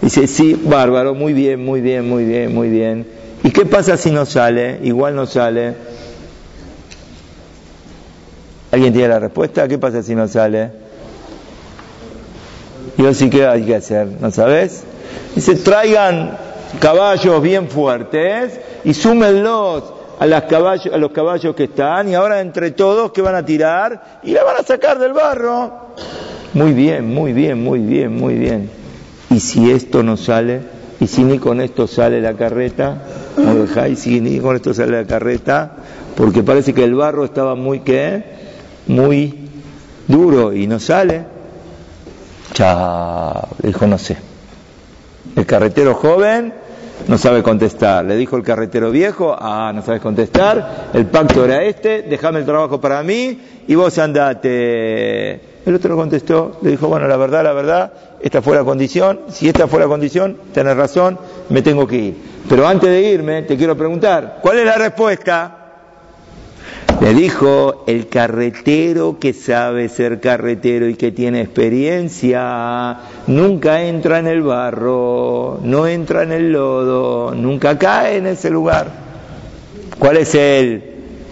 Dice, 0.00 0.26
sí, 0.26 0.60
bárbaro, 0.64 1.14
muy 1.14 1.32
bien, 1.32 1.64
muy 1.64 1.80
bien, 1.80 2.08
muy 2.08 2.24
bien, 2.24 2.54
muy 2.54 2.68
bien. 2.68 3.06
¿Y 3.42 3.50
qué 3.50 3.64
pasa 3.64 3.96
si 3.96 4.10
no 4.10 4.26
sale? 4.26 4.80
Igual 4.82 5.14
no 5.14 5.26
sale. 5.26 5.74
¿Alguien 8.70 8.92
tiene 8.92 9.08
la 9.08 9.20
respuesta? 9.20 9.68
¿Qué 9.68 9.78
pasa 9.78 10.02
si 10.02 10.14
no 10.14 10.26
sale? 10.26 10.70
Yo 12.96 13.12
sí 13.14 13.30
que 13.30 13.46
hay 13.46 13.64
que 13.64 13.76
hacer, 13.76 14.08
¿no 14.20 14.30
sabes? 14.30 14.84
Dice, 15.34 15.56
traigan 15.56 16.36
caballos 16.80 17.40
bien 17.42 17.68
fuertes 17.68 18.58
y 18.84 18.94
súmenlos 18.94 19.84
a, 20.18 20.26
las 20.26 20.44
caballos, 20.44 20.92
a 20.92 20.96
los 20.96 21.12
caballos 21.12 21.54
que 21.54 21.64
están 21.64 22.08
y 22.08 22.14
ahora 22.14 22.40
entre 22.40 22.72
todos 22.72 23.12
que 23.12 23.22
van 23.22 23.34
a 23.34 23.44
tirar 23.44 24.20
y 24.22 24.32
la 24.32 24.44
van 24.44 24.56
a 24.58 24.62
sacar 24.62 24.98
del 24.98 25.12
barro. 25.12 25.94
Muy 26.54 26.72
bien, 26.72 27.12
muy 27.12 27.32
bien, 27.32 27.62
muy 27.62 27.80
bien, 27.80 28.14
muy 28.14 28.34
bien. 28.34 28.70
¿Y 29.28 29.40
si 29.40 29.72
esto 29.72 30.04
no 30.04 30.16
sale? 30.16 30.60
¿Y 31.00 31.08
si 31.08 31.24
ni 31.24 31.40
con 31.40 31.60
esto 31.60 31.88
sale 31.88 32.20
la 32.20 32.34
carreta? 32.34 33.02
¿Y 33.90 33.96
si 33.96 34.20
ni 34.20 34.38
con 34.38 34.54
esto 34.54 34.72
sale 34.72 34.92
la 34.92 35.04
carreta? 35.04 35.72
Porque 36.16 36.44
parece 36.44 36.72
que 36.72 36.84
el 36.84 36.94
barro 36.94 37.24
estaba 37.24 37.56
muy, 37.56 37.80
¿qué? 37.80 38.22
Muy 38.86 39.34
duro 40.06 40.52
y 40.52 40.68
no 40.68 40.78
sale. 40.78 41.24
Chao, 42.52 43.48
dijo 43.60 43.88
no 43.88 43.98
sé. 43.98 44.16
El 45.34 45.46
carretero 45.46 45.94
joven 45.94 46.54
no 47.08 47.18
sabe 47.18 47.42
contestar. 47.42 48.04
Le 48.04 48.16
dijo 48.16 48.36
el 48.36 48.44
carretero 48.44 48.92
viejo, 48.92 49.34
ah, 49.36 49.72
no 49.74 49.82
sabes 49.82 50.00
contestar, 50.00 50.90
el 50.94 51.06
pacto 51.06 51.44
era 51.44 51.64
este, 51.64 52.02
déjame 52.02 52.38
el 52.38 52.44
trabajo 52.44 52.80
para 52.80 53.02
mí 53.02 53.40
y 53.66 53.74
vos 53.74 53.98
andate. 53.98 55.53
El 55.66 55.74
otro 55.74 55.96
contestó, 55.96 56.58
le 56.60 56.72
dijo, 56.72 56.88
bueno, 56.88 57.08
la 57.08 57.16
verdad, 57.16 57.42
la 57.42 57.52
verdad, 57.52 57.92
esta 58.20 58.42
fue 58.42 58.54
la 58.54 58.64
condición, 58.64 59.20
si 59.28 59.48
esta 59.48 59.66
fue 59.66 59.80
la 59.80 59.86
condición, 59.86 60.36
tenés 60.52 60.76
razón, 60.76 61.18
me 61.48 61.62
tengo 61.62 61.86
que 61.86 61.96
ir. 61.96 62.16
Pero 62.48 62.66
antes 62.66 62.90
de 62.90 63.00
irme, 63.00 63.42
te 63.42 63.56
quiero 63.56 63.74
preguntar, 63.74 64.40
¿cuál 64.42 64.58
es 64.58 64.66
la 64.66 64.76
respuesta? 64.76 65.64
Le 67.00 67.14
dijo 67.14 67.84
el 67.86 68.08
carretero 68.08 69.18
que 69.18 69.32
sabe 69.32 69.88
ser 69.88 70.20
carretero 70.20 70.86
y 70.86 70.94
que 70.94 71.12
tiene 71.12 71.40
experiencia, 71.40 72.98
nunca 73.26 73.82
entra 73.82 74.18
en 74.18 74.26
el 74.26 74.42
barro, 74.42 75.58
no 75.62 75.86
entra 75.86 76.22
en 76.22 76.32
el 76.32 76.52
lodo, 76.52 77.34
nunca 77.34 77.78
cae 77.78 78.18
en 78.18 78.26
ese 78.26 78.50
lugar. 78.50 78.88
¿Cuál 79.98 80.18
es 80.18 80.34
el 80.34 80.84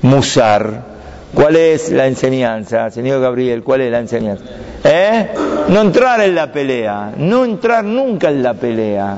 musar? 0.02 0.91
¿Cuál 1.34 1.56
es 1.56 1.90
la 1.90 2.06
enseñanza, 2.06 2.90
señor 2.90 3.20
Gabriel? 3.20 3.62
¿Cuál 3.62 3.80
es 3.82 3.90
la 3.90 4.00
enseñanza? 4.00 4.44
¿Eh? 4.84 5.28
No 5.68 5.80
entrar 5.80 6.20
en 6.20 6.34
la 6.34 6.52
pelea, 6.52 7.12
no 7.16 7.44
entrar 7.44 7.84
nunca 7.84 8.28
en 8.28 8.42
la 8.42 8.52
pelea. 8.54 9.16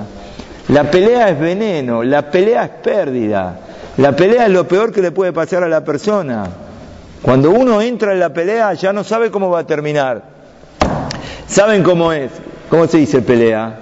La 0.69 0.91
pelea 0.91 1.31
es 1.31 1.41
veneno, 1.41 2.03
la 2.05 2.31
pelea 2.31 2.65
es 2.65 2.71
pérdida. 2.83 3.59
La 3.97 4.15
pelea 4.15 4.47
es 4.47 4.53
lo 4.53 4.67
peor 4.67 4.93
que 4.93 5.03
le 5.03 5.11
puede 5.11 5.33
pasar 5.33 5.65
a 5.65 5.69
la 5.69 5.85
persona. 5.85 6.45
Cuando 7.21 7.51
uno 7.51 7.81
entra 7.81 8.13
en 8.13 8.21
la 8.21 8.33
pelea 8.33 8.75
ya 8.75 8.93
no 8.93 9.03
sabe 9.03 9.31
cómo 9.31 9.51
va 9.51 9.61
a 9.61 9.67
terminar. 9.67 10.23
¿Saben 11.49 11.83
cómo 11.83 12.13
es? 12.13 12.31
¿Cómo 12.69 12.87
se 12.87 12.99
dice 12.99 13.23
pelea? 13.23 13.81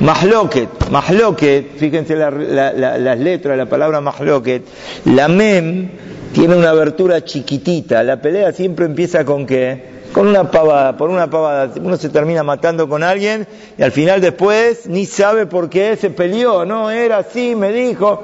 Mahloket, 0.00 0.90
mahloket, 0.90 1.76
fíjense 1.76 2.14
las 2.14 3.18
letras, 3.18 3.56
la 3.56 3.66
palabra 3.66 4.00
mahloket, 4.00 4.62
la 5.06 5.28
mem 5.28 5.88
tiene 6.32 6.56
una 6.56 6.70
abertura 6.70 7.24
chiquitita, 7.24 8.02
la 8.02 8.20
pelea 8.20 8.52
siempre 8.52 8.86
empieza 8.86 9.24
con 9.24 9.46
qué? 9.46 9.96
Con 10.12 10.28
una 10.28 10.50
pavada, 10.50 10.96
por 10.96 11.10
una 11.10 11.28
pavada, 11.28 11.72
uno 11.80 11.96
se 11.96 12.08
termina 12.08 12.42
matando 12.42 12.88
con 12.88 13.02
alguien 13.02 13.46
y 13.76 13.82
al 13.82 13.92
final 13.92 14.20
después 14.20 14.86
ni 14.86 15.04
sabe 15.04 15.46
por 15.46 15.68
qué 15.68 15.96
se 15.96 16.10
peleó, 16.10 16.64
no, 16.64 16.90
era 16.90 17.18
así, 17.18 17.54
me 17.54 17.72
dijo, 17.72 18.22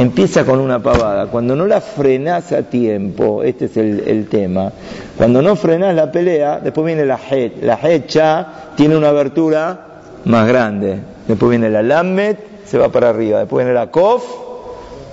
empieza 0.00 0.44
con 0.44 0.60
una 0.60 0.82
pavada. 0.82 1.26
Cuando 1.26 1.54
no 1.54 1.66
la 1.66 1.80
frenás 1.80 2.52
a 2.52 2.62
tiempo, 2.62 3.42
este 3.42 3.66
es 3.66 3.76
el, 3.76 4.28
tema, 4.28 4.72
cuando 5.16 5.42
no 5.42 5.56
frenás 5.56 5.94
la 5.94 6.10
pelea, 6.10 6.60
después 6.60 6.86
viene 6.86 7.04
la 7.04 7.18
het. 7.30 7.62
La 7.62 7.78
ya 8.06 8.72
tiene 8.76 8.96
una 8.96 9.08
abertura 9.08 9.86
más 10.24 10.48
grande. 10.48 10.98
Después 11.26 11.50
viene 11.50 11.70
la 11.70 11.82
lamet, 11.82 12.38
se 12.64 12.78
va 12.78 12.88
para 12.88 13.10
arriba. 13.10 13.40
Después 13.40 13.64
viene 13.64 13.78
la 13.78 13.90
kof, 13.90 14.24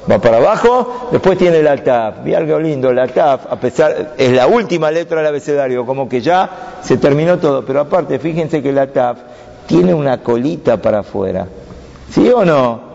va 0.09 0.19
para 0.19 0.37
abajo. 0.37 1.09
Después 1.11 1.37
tiene 1.37 1.61
la 1.61 1.77
taf. 1.77 2.23
Vi 2.23 2.33
algo 2.33 2.59
lindo, 2.59 2.91
la 2.93 3.07
taf, 3.07 3.51
a 3.51 3.59
pesar, 3.59 4.13
es 4.17 4.31
la 4.31 4.47
última 4.47 4.91
letra 4.91 5.17
del 5.17 5.27
abecedario, 5.27 5.85
como 5.85 6.07
que 6.07 6.21
ya 6.21 6.77
se 6.81 6.97
terminó 6.97 7.37
todo. 7.37 7.65
Pero 7.65 7.81
aparte, 7.81 8.19
fíjense 8.19 8.61
que 8.61 8.71
la 8.71 8.87
taf 8.87 9.17
tiene 9.67 9.93
una 9.93 10.19
colita 10.19 10.77
para 10.77 10.99
afuera. 10.99 11.47
¿Sí 12.09 12.29
o 12.29 12.45
no? 12.45 12.87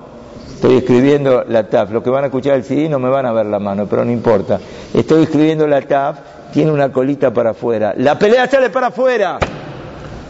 Estoy 0.54 0.76
escribiendo 0.76 1.45
la 1.49 1.69
TAF. 1.69 1.90
Los 1.90 2.04
que 2.04 2.11
van 2.11 2.23
a 2.23 2.26
escuchar 2.28 2.54
el 2.54 2.62
CD 2.62 2.88
no 2.88 3.00
me 3.00 3.09
van 3.09 3.26
a 3.26 3.33
ver 3.33 3.47
la 3.47 3.59
mano, 3.59 3.87
pero 3.90 4.04
no 4.04 4.12
importa. 4.12 4.61
Estoy 4.95 5.25
escribiendo 5.25 5.66
la 5.66 5.83
TAF, 5.83 6.19
tiene 6.52 6.71
una 6.71 6.92
colita 6.92 7.33
para 7.33 7.50
afuera. 7.50 7.95
La 7.97 8.19
pelea 8.19 8.49
sale 8.49 8.71
para 8.71 8.87
afuera. 8.87 9.38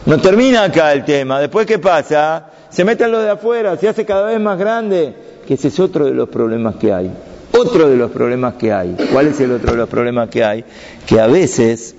No 0.05 0.17
termina 0.17 0.63
acá 0.63 0.91
el 0.91 1.05
tema. 1.05 1.39
Después, 1.39 1.65
¿qué 1.65 1.79
pasa? 1.79 2.47
Se 2.69 2.83
meten 2.83 3.11
los 3.11 3.23
de 3.23 3.29
afuera, 3.29 3.77
se 3.77 3.87
hace 3.87 4.05
cada 4.05 4.25
vez 4.25 4.39
más 4.39 4.57
grande. 4.57 5.15
Que 5.45 5.55
ese 5.55 5.67
es 5.67 5.79
otro 5.79 6.05
de 6.05 6.13
los 6.13 6.29
problemas 6.29 6.75
que 6.75 6.93
hay. 6.93 7.11
Otro 7.51 7.89
de 7.89 7.95
los 7.95 8.11
problemas 8.11 8.55
que 8.55 8.71
hay. 8.71 8.95
¿Cuál 9.11 9.27
es 9.27 9.39
el 9.39 9.51
otro 9.51 9.71
de 9.71 9.77
los 9.77 9.89
problemas 9.89 10.29
que 10.29 10.43
hay? 10.43 10.63
Que 11.05 11.19
a 11.19 11.27
veces 11.27 11.95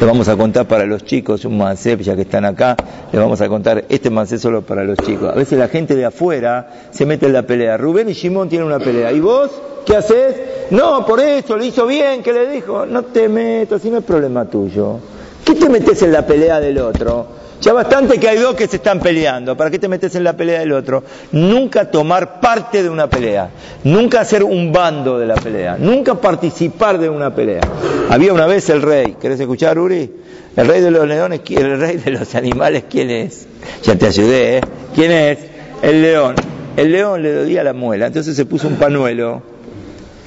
le 0.00 0.06
vamos 0.06 0.28
a 0.28 0.36
contar 0.36 0.68
para 0.68 0.86
los 0.86 1.04
chicos 1.04 1.44
un 1.44 1.58
mancé, 1.58 1.96
ya 1.96 2.14
que 2.14 2.22
están 2.22 2.44
acá, 2.44 2.76
le 3.10 3.18
vamos 3.18 3.40
a 3.40 3.48
contar 3.48 3.84
este 3.88 4.10
mancé 4.10 4.38
solo 4.38 4.62
para 4.62 4.84
los 4.84 4.96
chicos. 4.98 5.28
A 5.32 5.34
veces 5.34 5.58
la 5.58 5.66
gente 5.66 5.96
de 5.96 6.04
afuera 6.04 6.70
se 6.92 7.04
mete 7.04 7.26
en 7.26 7.32
la 7.32 7.42
pelea. 7.42 7.76
Rubén 7.76 8.08
y 8.08 8.14
Simón 8.14 8.48
tienen 8.48 8.68
una 8.68 8.78
pelea. 8.78 9.10
¿Y 9.10 9.18
vos 9.18 9.50
qué 9.84 9.96
haces? 9.96 10.36
No, 10.70 11.04
por 11.04 11.18
eso, 11.18 11.56
le 11.56 11.66
hizo 11.66 11.84
bien, 11.84 12.22
¿qué 12.22 12.32
le 12.32 12.48
dijo? 12.48 12.86
No 12.86 13.02
te 13.02 13.28
metas, 13.28 13.82
si 13.82 13.90
no 13.90 13.98
es 13.98 14.04
problema 14.04 14.44
tuyo. 14.44 15.00
¿Qué 15.44 15.56
te 15.56 15.68
metes 15.68 16.00
en 16.02 16.12
la 16.12 16.24
pelea 16.24 16.60
del 16.60 16.78
otro? 16.78 17.26
Ya 17.60 17.72
bastante 17.72 18.18
que 18.18 18.28
hay 18.28 18.38
dos 18.38 18.54
que 18.54 18.68
se 18.68 18.76
están 18.76 19.00
peleando. 19.00 19.56
¿Para 19.56 19.70
qué 19.70 19.78
te 19.78 19.88
metes 19.88 20.14
en 20.14 20.22
la 20.22 20.36
pelea 20.36 20.60
del 20.60 20.72
otro? 20.72 21.02
Nunca 21.32 21.90
tomar 21.90 22.40
parte 22.40 22.82
de 22.82 22.88
una 22.88 23.08
pelea. 23.08 23.50
Nunca 23.84 24.24
ser 24.24 24.44
un 24.44 24.72
bando 24.72 25.18
de 25.18 25.26
la 25.26 25.34
pelea. 25.34 25.76
Nunca 25.78 26.14
participar 26.14 26.98
de 26.98 27.08
una 27.08 27.34
pelea. 27.34 27.62
Había 28.10 28.32
una 28.32 28.46
vez 28.46 28.70
el 28.70 28.82
rey. 28.82 29.16
¿Querés 29.20 29.40
escuchar, 29.40 29.78
Uri? 29.78 30.10
El 30.56 30.66
rey 30.66 30.80
de 30.80 30.90
los 30.90 31.06
leones, 31.06 31.40
el 31.50 31.80
rey 31.80 31.96
de 31.96 32.10
los 32.10 32.34
animales, 32.34 32.84
¿quién 32.90 33.10
es? 33.10 33.46
Ya 33.84 33.96
te 33.96 34.06
ayudé, 34.06 34.58
¿eh? 34.58 34.60
¿Quién 34.94 35.12
es? 35.12 35.38
El 35.82 36.02
león. 36.02 36.34
El 36.76 36.92
león 36.92 37.22
le 37.22 37.32
dolía 37.32 37.64
la 37.64 37.72
muela. 37.72 38.06
Entonces 38.06 38.36
se 38.36 38.44
puso 38.44 38.68
un 38.68 38.76
panuelo. 38.76 39.42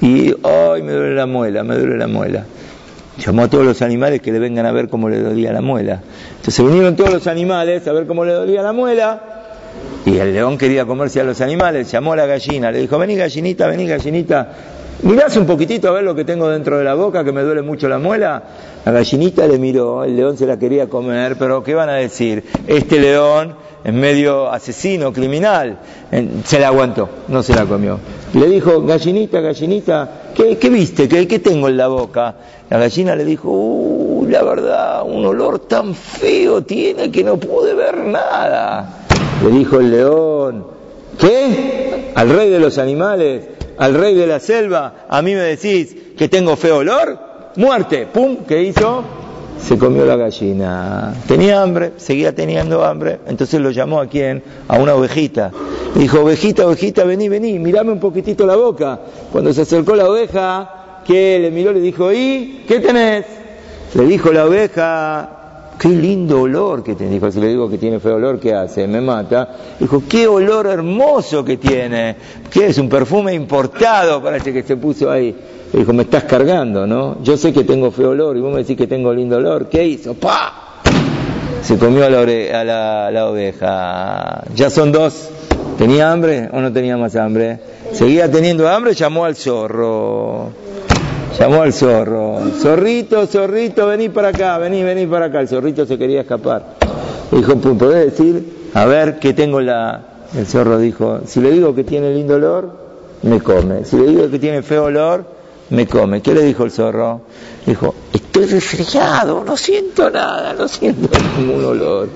Y, 0.02 0.34
¡ay, 0.44 0.82
me 0.82 0.94
duele 0.94 1.16
la 1.16 1.26
muela! 1.28 1.64
Me 1.64 1.78
duele 1.78 1.98
la 1.98 2.08
muela. 2.08 2.46
Llamó 3.24 3.44
a 3.44 3.48
todos 3.48 3.64
los 3.64 3.82
animales 3.84 4.20
que 4.20 4.32
le 4.32 4.40
vengan 4.40 4.66
a 4.66 4.72
ver 4.72 4.90
cómo 4.90 5.08
le 5.08 5.22
dolía 5.22 5.54
la 5.54 5.62
muela. 5.62 6.02
Entonces 6.38 6.66
vinieron 6.66 6.96
todos 6.96 7.14
los 7.14 7.28
animales 7.28 7.88
a 7.88 7.92
ver 7.92 8.08
cómo 8.08 8.26
le 8.26 8.34
dolía 8.34 8.64
la 8.64 8.74
muela. 8.74 9.22
Y 10.06 10.18
el 10.18 10.34
león 10.34 10.58
quería 10.58 10.86
comerse 10.86 11.22
a 11.22 11.24
los 11.24 11.40
animales, 11.42 11.92
llamó 11.92 12.14
a 12.14 12.16
la 12.16 12.26
gallina, 12.26 12.72
le 12.72 12.80
dijo, 12.80 12.98
vení 12.98 13.16
gallinita, 13.16 13.68
vení 13.68 13.88
gallinita, 13.88 14.50
mirás 15.04 15.38
un 15.38 15.46
poquitito 15.46 15.90
a 15.90 15.92
ver 15.92 16.04
lo 16.04 16.16
que 16.16 16.26
tengo 16.26 16.50
dentro 16.50 16.80
de 16.80 16.84
la 16.84 16.96
boca, 16.96 17.24
que 17.24 17.32
me 17.32 17.44
duele 17.44 17.62
mucho 17.62 17.88
la 17.88 18.00
muela. 18.00 18.42
La 18.84 18.92
gallinita 18.92 19.46
le 19.46 19.60
miró, 19.60 20.04
el 20.04 20.16
león 20.16 20.36
se 20.36 20.48
la 20.48 20.58
quería 20.58 20.88
comer, 20.90 21.36
pero 21.38 21.64
¿qué 21.64 21.76
van 21.76 21.90
a 21.90 21.96
decir? 21.96 22.44
Este 22.66 23.00
león 23.00 23.56
es 23.84 23.94
medio 23.94 24.50
asesino, 24.50 25.12
criminal, 25.12 25.80
se 26.46 26.60
la 26.60 26.68
aguantó, 26.68 27.10
no 27.28 27.42
se 27.42 27.54
la 27.56 27.66
comió. 27.66 28.00
Le 28.34 28.48
dijo, 28.48 28.82
gallinita, 28.84 29.42
gallinita, 29.42 30.10
¿qué, 30.36 30.70
viste? 30.70 31.08
¿Qué, 31.08 31.28
¿Qué 31.28 31.40
tengo 31.40 31.68
en 31.68 31.78
la 31.78 31.88
boca? 31.88 32.36
La 32.70 32.78
gallina 32.78 33.16
le 33.16 33.26
dijo, 33.26 33.50
uh, 33.50 34.28
la 34.30 34.44
verdad, 34.44 35.04
un 35.04 35.26
olor 35.26 35.60
tan 35.60 35.96
feo 35.96 36.62
tiene 36.64 37.12
que 37.12 37.24
no 37.24 37.38
pude 37.38 37.74
ver 37.74 37.98
nada. 37.98 39.06
Le 39.44 39.50
dijo 39.50 39.80
el 39.80 39.92
león, 39.92 40.68
¿qué? 41.18 42.12
¿Al 42.16 42.30
rey 42.30 42.50
de 42.50 42.60
los 42.60 42.78
animales? 42.78 43.46
¿Al 43.78 43.96
rey 43.96 44.14
de 44.14 44.28
la 44.28 44.40
selva? 44.40 45.06
¿A 45.10 45.22
mí 45.22 45.34
me 45.34 45.42
decís 45.42 45.96
que 46.16 46.30
tengo 46.30 46.56
feo 46.56 46.78
olor? 46.78 47.18
Muerte. 47.56 48.08
¡Pum! 48.12 48.38
¿Qué 48.48 48.62
hizo? 48.62 49.04
Se 49.64 49.78
comió 49.78 50.06
la 50.06 50.16
gallina. 50.16 51.14
Tenía 51.28 51.62
hambre, 51.62 51.94
seguía 51.98 52.34
teniendo 52.34 52.84
hambre. 52.84 53.20
Entonces 53.28 53.62
lo 53.62 53.72
llamó 53.72 54.02
a 54.02 54.08
quién? 54.08 54.44
A 54.68 54.78
una 54.78 54.96
ovejita. 54.96 55.52
Dijo, 55.96 56.22
ovejita, 56.22 56.66
ovejita, 56.66 57.04
vení, 57.04 57.30
vení, 57.30 57.60
mirame 57.60 57.92
un 57.92 58.00
poquitito 58.00 58.46
la 58.46 58.56
boca. 58.56 59.00
Cuando 59.32 59.54
se 59.54 59.62
acercó 59.62 59.96
la 59.96 60.10
oveja, 60.10 61.02
que 61.06 61.40
le 61.40 61.52
miró, 61.52 61.74
le 61.74 61.80
dijo, 61.80 62.12
¿y 62.12 62.64
qué 62.68 62.80
tenés? 62.80 63.26
Le 63.94 64.06
dijo 64.06 64.32
la 64.32 64.46
oveja, 64.46 65.30
qué 65.78 65.90
lindo 65.90 66.42
olor 66.42 66.84
que 66.84 66.96
tiene. 66.96 67.14
Dijo, 67.14 67.32
si 67.32 67.40
le 67.40 67.48
digo 67.48 67.70
que 67.70 67.78
tiene 67.78 68.00
feo 68.00 68.16
olor, 68.16 68.40
¿qué 68.40 68.54
hace? 68.54 68.88
Me 68.88 69.02
mata. 69.02 69.50
Dijo, 69.80 70.04
qué 70.08 70.28
olor 70.28 70.68
hermoso 70.68 71.44
que 71.44 71.58
tiene. 71.58 72.16
¿Qué 72.50 72.68
es? 72.68 72.78
Un 72.78 72.88
perfume 72.88 73.34
importado, 73.34 74.22
parece 74.22 74.54
que 74.54 74.64
se 74.64 74.78
puso 74.78 75.10
ahí. 75.10 75.36
Le 75.74 75.80
dijo, 75.80 75.94
me 75.94 76.04
estás 76.04 76.26
cargando, 76.26 76.86
¿no? 76.86 77.18
Yo 77.24 77.38
sé 77.38 77.54
que 77.54 77.64
tengo 77.64 77.92
feo 77.92 78.10
olor 78.10 78.36
y 78.36 78.42
vos 78.42 78.52
me 78.52 78.60
decís 78.60 78.76
que 78.76 78.88
tengo 78.88 79.14
lindo 79.14 79.38
olor. 79.38 79.70
¿Qué 79.70 79.86
hizo? 79.86 80.14
¡Pah! 80.14 80.62
Se 81.62 81.78
comió 81.78 82.06
a, 82.06 82.10
la, 82.10 83.28
oveja. 83.30 84.44
Ya 84.54 84.70
son 84.70 84.92
dos. 84.92 85.30
¿Tenía 85.78 86.12
hambre 86.12 86.50
o 86.52 86.60
no 86.60 86.74
tenía 86.74 86.98
más 86.98 87.16
hambre? 87.16 87.60
Seguía 87.94 88.30
teniendo 88.30 88.68
hambre, 88.68 88.94
llamó 88.94 89.24
al 89.26 89.36
zorro. 89.36 90.50
Llamó 91.40 91.62
al 91.62 91.72
zorro. 91.72 92.40
Zorrito, 92.60 93.26
zorrito, 93.28 93.88
vení 93.88 94.10
para 94.10 94.30
acá, 94.30 94.58
vení, 94.58 94.84
vení 94.84 95.06
para 95.06 95.28
acá. 95.28 95.40
El 95.40 95.48
zorrito 95.48 95.86
se 95.86 95.98
quería 95.98 96.22
escapar. 96.22 96.76
dijo, 97.32 97.56
¿podés 97.56 98.12
decir? 98.12 98.70
A 98.74 98.86
ver, 98.86 99.20
¿qué 99.20 99.34
tengo 99.34 99.62
la...? 99.62 100.02
El 100.36 100.46
zorro 100.46 100.78
dijo, 100.78 101.22
si 101.26 101.42
le 101.42 101.52
digo 101.52 101.76
que 101.76 101.84
tiene 101.84 102.14
lindo 102.14 102.36
olor, 102.36 102.72
me 103.24 103.40
come. 103.42 103.86
Si 103.86 103.98
le 103.98 104.08
digo 104.08 104.30
que 104.32 104.40
tiene 104.40 104.62
feo 104.62 104.86
olor, 104.86 105.26
me 105.72 105.88
come. 105.88 106.22
¿Qué 106.22 106.34
le 106.34 106.44
dijo 106.44 106.64
el 106.64 106.72
zorro? 106.72 107.22
Dijo, 107.66 107.96
estoy 108.14 108.46
resfriado, 108.46 109.44
no 109.44 109.58
siento 109.58 110.10
nada, 110.10 110.54
no 110.54 110.68
siento 110.68 111.10
ningún 111.38 111.66
olor. 111.66 112.10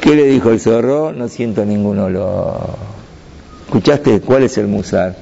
¿Qué 0.00 0.14
le 0.14 0.24
dijo 0.24 0.50
el 0.50 0.60
zorro? 0.60 1.12
No 1.12 1.28
siento 1.28 1.64
ningún 1.64 1.98
olor. 1.98 2.58
¿Escuchaste 3.64 4.20
cuál 4.20 4.42
es 4.42 4.58
el 4.58 4.66
musar? 4.66 5.14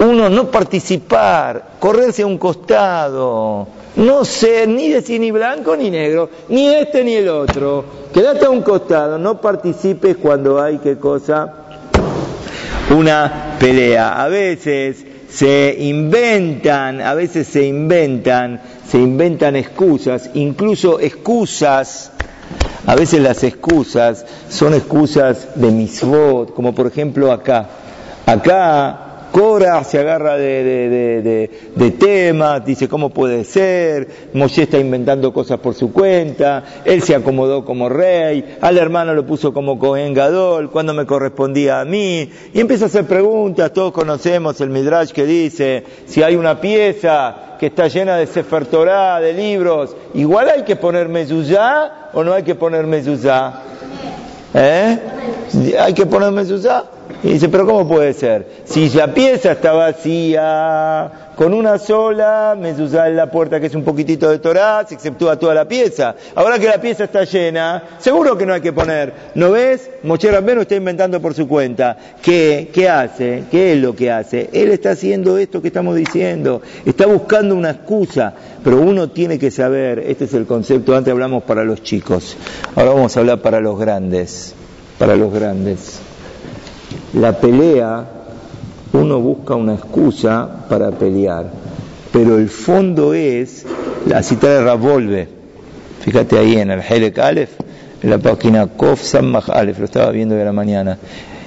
Uno 0.00 0.28
no 0.28 0.50
participar, 0.50 1.74
correrse 1.78 2.22
a 2.22 2.26
un 2.26 2.38
costado, 2.38 3.68
no 3.94 4.24
ser 4.24 4.68
ni 4.68 4.88
decir 4.88 5.20
ni 5.20 5.30
blanco 5.30 5.76
ni 5.76 5.88
negro, 5.90 6.28
ni 6.48 6.66
este 6.66 7.04
ni 7.04 7.14
el 7.14 7.28
otro. 7.28 7.84
Quédate 8.12 8.46
a 8.46 8.50
un 8.50 8.62
costado, 8.62 9.18
no 9.18 9.40
participes 9.40 10.16
cuando 10.16 10.60
hay 10.60 10.78
que 10.78 10.96
cosa 10.96 11.54
una 12.90 13.56
pelea. 13.60 14.20
A 14.20 14.28
veces 14.28 15.13
se 15.34 15.76
inventan, 15.80 17.00
a 17.00 17.14
veces 17.14 17.48
se 17.48 17.66
inventan, 17.66 18.60
se 18.88 18.98
inventan 18.98 19.56
excusas, 19.56 20.30
incluso 20.34 21.00
excusas, 21.00 22.12
a 22.86 22.94
veces 22.94 23.20
las 23.20 23.42
excusas 23.42 24.24
son 24.48 24.74
excusas 24.74 25.48
de 25.56 25.72
misbot, 25.72 26.54
como 26.54 26.72
por 26.72 26.86
ejemplo 26.86 27.32
acá. 27.32 27.68
Acá 28.26 29.03
Cora 29.34 29.82
se 29.82 29.98
agarra 29.98 30.36
de, 30.36 31.50
de, 31.74 31.90
temas, 31.90 32.64
dice 32.64 32.86
cómo 32.86 33.10
puede 33.10 33.42
ser, 33.42 34.28
Moshe 34.32 34.62
está 34.62 34.78
inventando 34.78 35.32
cosas 35.32 35.58
por 35.58 35.74
su 35.74 35.92
cuenta, 35.92 36.62
él 36.84 37.02
se 37.02 37.16
acomodó 37.16 37.64
como 37.64 37.88
rey, 37.88 38.58
al 38.60 38.78
hermano 38.78 39.12
lo 39.12 39.26
puso 39.26 39.52
como 39.52 39.76
Cohen 39.76 40.14
Gadol, 40.14 40.70
cuando 40.70 40.94
me 40.94 41.04
correspondía 41.04 41.80
a 41.80 41.84
mí, 41.84 42.30
y 42.52 42.60
empieza 42.60 42.84
a 42.84 42.86
hacer 42.86 43.06
preguntas, 43.06 43.72
todos 43.72 43.92
conocemos 43.92 44.60
el 44.60 44.70
Midrash 44.70 45.10
que 45.10 45.26
dice, 45.26 45.82
si 46.06 46.22
hay 46.22 46.36
una 46.36 46.60
pieza 46.60 47.56
que 47.58 47.66
está 47.66 47.88
llena 47.88 48.16
de 48.16 48.28
Sefer 48.28 48.66
Torah, 48.66 49.18
de 49.18 49.32
libros, 49.32 49.96
igual 50.14 50.48
hay 50.48 50.62
que 50.62 50.76
poner 50.76 51.08
mezuzá 51.08 52.10
o 52.12 52.22
no 52.22 52.34
hay 52.34 52.44
que 52.44 52.54
poner 52.54 52.86
mezuzá. 52.86 53.62
¿Eh? 54.54 54.98
Hay 55.80 55.92
que 55.92 56.06
poner 56.06 56.30
mezuzá. 56.30 56.84
Y 57.24 57.32
dice, 57.32 57.48
pero 57.48 57.64
¿cómo 57.64 57.88
puede 57.88 58.12
ser? 58.12 58.46
Si 58.66 58.90
la 58.90 59.14
pieza 59.14 59.52
está 59.52 59.72
vacía, 59.72 61.10
con 61.36 61.54
una 61.54 61.78
sola, 61.78 62.54
me 62.60 62.68
en 62.68 63.16
la 63.16 63.30
puerta 63.30 63.58
que 63.58 63.66
es 63.68 63.74
un 63.74 63.82
poquitito 63.82 64.28
de 64.28 64.40
Torah, 64.40 64.84
se 64.86 64.94
exceptúa 64.94 65.38
toda 65.38 65.54
la 65.54 65.66
pieza. 65.66 66.14
Ahora 66.34 66.58
que 66.58 66.66
la 66.66 66.78
pieza 66.82 67.04
está 67.04 67.24
llena, 67.24 67.82
seguro 67.98 68.36
que 68.36 68.44
no 68.44 68.52
hay 68.52 68.60
que 68.60 68.74
poner. 68.74 69.14
¿No 69.34 69.52
ves? 69.52 69.90
Moche 70.02 70.30
Rabbenu 70.30 70.60
está 70.60 70.74
inventando 70.74 71.18
por 71.22 71.32
su 71.32 71.48
cuenta. 71.48 71.96
¿Qué? 72.20 72.68
¿Qué 72.70 72.90
hace? 72.90 73.44
¿Qué 73.50 73.72
es 73.72 73.78
lo 73.78 73.96
que 73.96 74.10
hace? 74.10 74.50
Él 74.52 74.70
está 74.70 74.90
haciendo 74.90 75.38
esto 75.38 75.62
que 75.62 75.68
estamos 75.68 75.96
diciendo. 75.96 76.60
Está 76.84 77.06
buscando 77.06 77.54
una 77.54 77.70
excusa. 77.70 78.34
Pero 78.62 78.82
uno 78.82 79.08
tiene 79.08 79.38
que 79.38 79.50
saber, 79.50 79.98
este 79.98 80.26
es 80.26 80.34
el 80.34 80.44
concepto, 80.44 80.94
antes 80.94 81.10
hablamos 81.10 81.42
para 81.44 81.64
los 81.64 81.82
chicos, 81.82 82.36
ahora 82.76 82.92
vamos 82.92 83.16
a 83.16 83.20
hablar 83.20 83.40
para 83.40 83.60
los 83.60 83.78
grandes. 83.78 84.54
Para 84.98 85.16
los 85.16 85.32
grandes. 85.32 86.03
La 87.14 87.32
pelea, 87.32 88.04
uno 88.92 89.20
busca 89.20 89.54
una 89.54 89.74
excusa 89.74 90.66
para 90.68 90.90
pelear, 90.90 91.46
pero 92.12 92.38
el 92.38 92.48
fondo 92.48 93.14
es 93.14 93.64
la 94.06 94.20
cita 94.24 94.48
de 94.48 94.64
Ravolve. 94.64 95.28
Fíjate 96.00 96.36
ahí 96.36 96.56
en 96.56 96.72
el 96.72 96.80
Helek 96.80 97.16
Aleph, 97.20 97.52
en 98.02 98.10
la 98.10 98.18
página 98.18 98.66
Kof 98.66 99.00
Sammach 99.00 99.48
Aleph, 99.48 99.78
lo 99.78 99.84
estaba 99.84 100.10
viendo 100.10 100.34
de 100.34 100.44
la 100.44 100.52
mañana. 100.52 100.98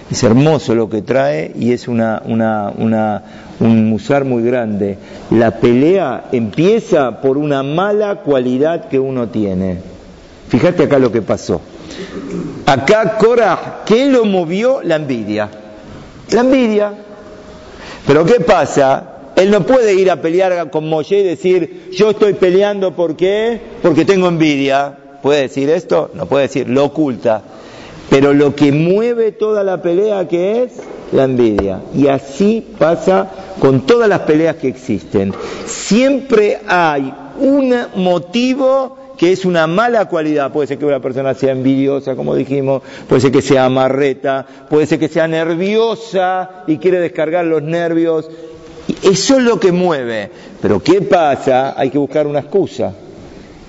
Es 0.10 0.24
hermoso 0.24 0.74
lo 0.74 0.88
que 0.88 1.02
trae 1.02 1.52
y 1.60 1.74
es 1.74 1.90
una, 1.90 2.22
una, 2.26 2.72
una, 2.78 3.24
un 3.60 3.90
musar 3.90 4.24
muy 4.24 4.44
grande. 4.44 4.98
La 5.32 5.60
pelea 5.60 6.30
empieza 6.32 7.20
por 7.20 7.38
una 7.38 7.62
mala 7.62 8.22
cualidad 8.22 8.88
que 8.88 9.00
uno 9.00 9.28
tiene. 9.28 9.80
Fíjate 10.48 10.84
acá 10.84 10.98
lo 10.98 11.12
que 11.12 11.22
pasó. 11.22 11.60
Acá 12.66 13.18
Cora, 13.18 13.84
¿qué 13.86 14.08
lo 14.08 14.26
movió? 14.26 14.82
La 14.84 14.96
envidia. 14.96 15.50
La 16.32 16.42
envidia. 16.42 16.94
Pero 18.06 18.26
¿qué 18.26 18.40
pasa? 18.40 19.14
Él 19.36 19.52
no 19.52 19.66
puede 19.66 19.94
ir 19.94 20.10
a 20.10 20.22
pelear 20.22 20.70
con 20.72 20.90
Moshe 20.90 21.20
y 21.20 21.24
decir, 21.24 21.92
yo 21.92 22.10
estoy 22.10 22.34
peleando 22.34 22.96
¿por 22.96 23.16
qué? 23.16 23.62
Porque 23.82 24.04
tengo 24.04 24.28
envidia. 24.28 24.98
¿Puede 25.22 25.42
decir 25.42 25.70
esto? 25.70 26.12
No 26.14 26.26
puede 26.26 26.44
decir, 26.44 26.70
lo 26.70 26.86
oculta. 26.86 27.42
Pero 28.10 28.34
lo 28.34 28.56
que 28.56 28.72
mueve 28.72 29.32
toda 29.32 29.64
la 29.64 29.82
pelea, 29.82 30.28
¿qué 30.28 30.64
es? 30.64 30.74
La 31.12 31.26
envidia. 31.26 31.82
Y 31.94 32.08
así 32.08 32.66
pasa 32.78 33.30
con 33.60 33.82
todas 33.82 34.10
las 34.10 34.22
peleas 34.22 34.56
que 34.56 34.70
existen. 34.70 35.34
Siempre 35.66 36.60
hay 36.68 37.14
un 37.40 37.76
motivo 37.96 38.98
que 39.18 39.32
es 39.32 39.46
una 39.46 39.68
mala 39.68 40.06
cualidad. 40.06 40.52
Puede 40.52 40.68
ser 40.68 40.78
que 40.78 40.86
una 40.86 41.02
persona 41.02 41.34
sea 41.34 41.52
envidiosa, 41.52 42.16
como 42.16 42.36
dijimos, 42.36 42.84
puede 43.08 43.22
ser 43.22 43.32
que 43.32 43.42
sea 43.42 43.66
amarreta, 43.66 44.46
puede 44.70 44.86
ser 44.86 45.00
que 45.00 45.10
sea 45.10 45.28
nerviosa 45.28 46.64
y 46.68 46.78
quiere 46.78 47.00
descargar 47.00 47.46
los 47.46 47.64
nervios. 47.64 48.30
Eso 49.04 49.38
es 49.38 49.44
lo 49.44 49.60
que 49.60 49.72
mueve. 49.72 50.30
Pero 50.62 50.82
¿qué 50.82 51.02
pasa? 51.02 51.74
Hay 51.78 51.90
que 51.90 51.98
buscar 51.98 52.28
una 52.28 52.40
excusa. 52.40 52.94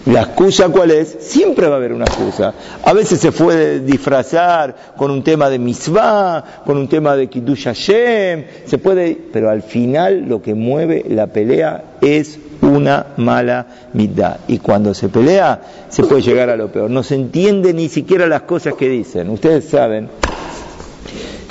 ¿La 0.06 0.22
excusa 0.22 0.68
cuál 0.68 0.90
es? 0.90 1.16
Siempre 1.20 1.66
va 1.66 1.74
a 1.74 1.76
haber 1.76 1.92
una 1.92 2.04
excusa. 2.04 2.54
A 2.82 2.92
veces 2.94 3.20
se 3.20 3.30
puede 3.30 3.80
disfrazar 3.80 4.94
con 4.96 5.10
un 5.10 5.22
tema 5.22 5.50
de 5.50 5.58
misvá, 5.58 6.62
con 6.64 6.78
un 6.78 6.88
tema 6.88 7.14
de 7.14 7.26
kiddush 7.26 7.64
Hashem, 7.64 8.44
se 8.64 8.78
puede, 8.78 9.18
pero 9.32 9.50
al 9.50 9.62
final 9.62 10.24
lo 10.26 10.40
que 10.40 10.54
mueve 10.54 11.04
la 11.08 11.26
pelea 11.26 11.96
es 12.00 12.38
una 12.62 13.06
mala 13.16 13.66
mitad. 13.92 14.38
Y 14.48 14.58
cuando 14.58 14.94
se 14.94 15.08
pelea, 15.08 15.60
se 15.88 16.04
puede 16.04 16.22
llegar 16.22 16.50
a 16.50 16.56
lo 16.56 16.70
peor. 16.70 16.90
No 16.90 17.02
se 17.02 17.14
entiende 17.14 17.72
ni 17.72 17.88
siquiera 17.88 18.26
las 18.26 18.42
cosas 18.42 18.74
que 18.74 18.88
dicen. 18.88 19.30
Ustedes 19.30 19.66
saben 19.66 20.08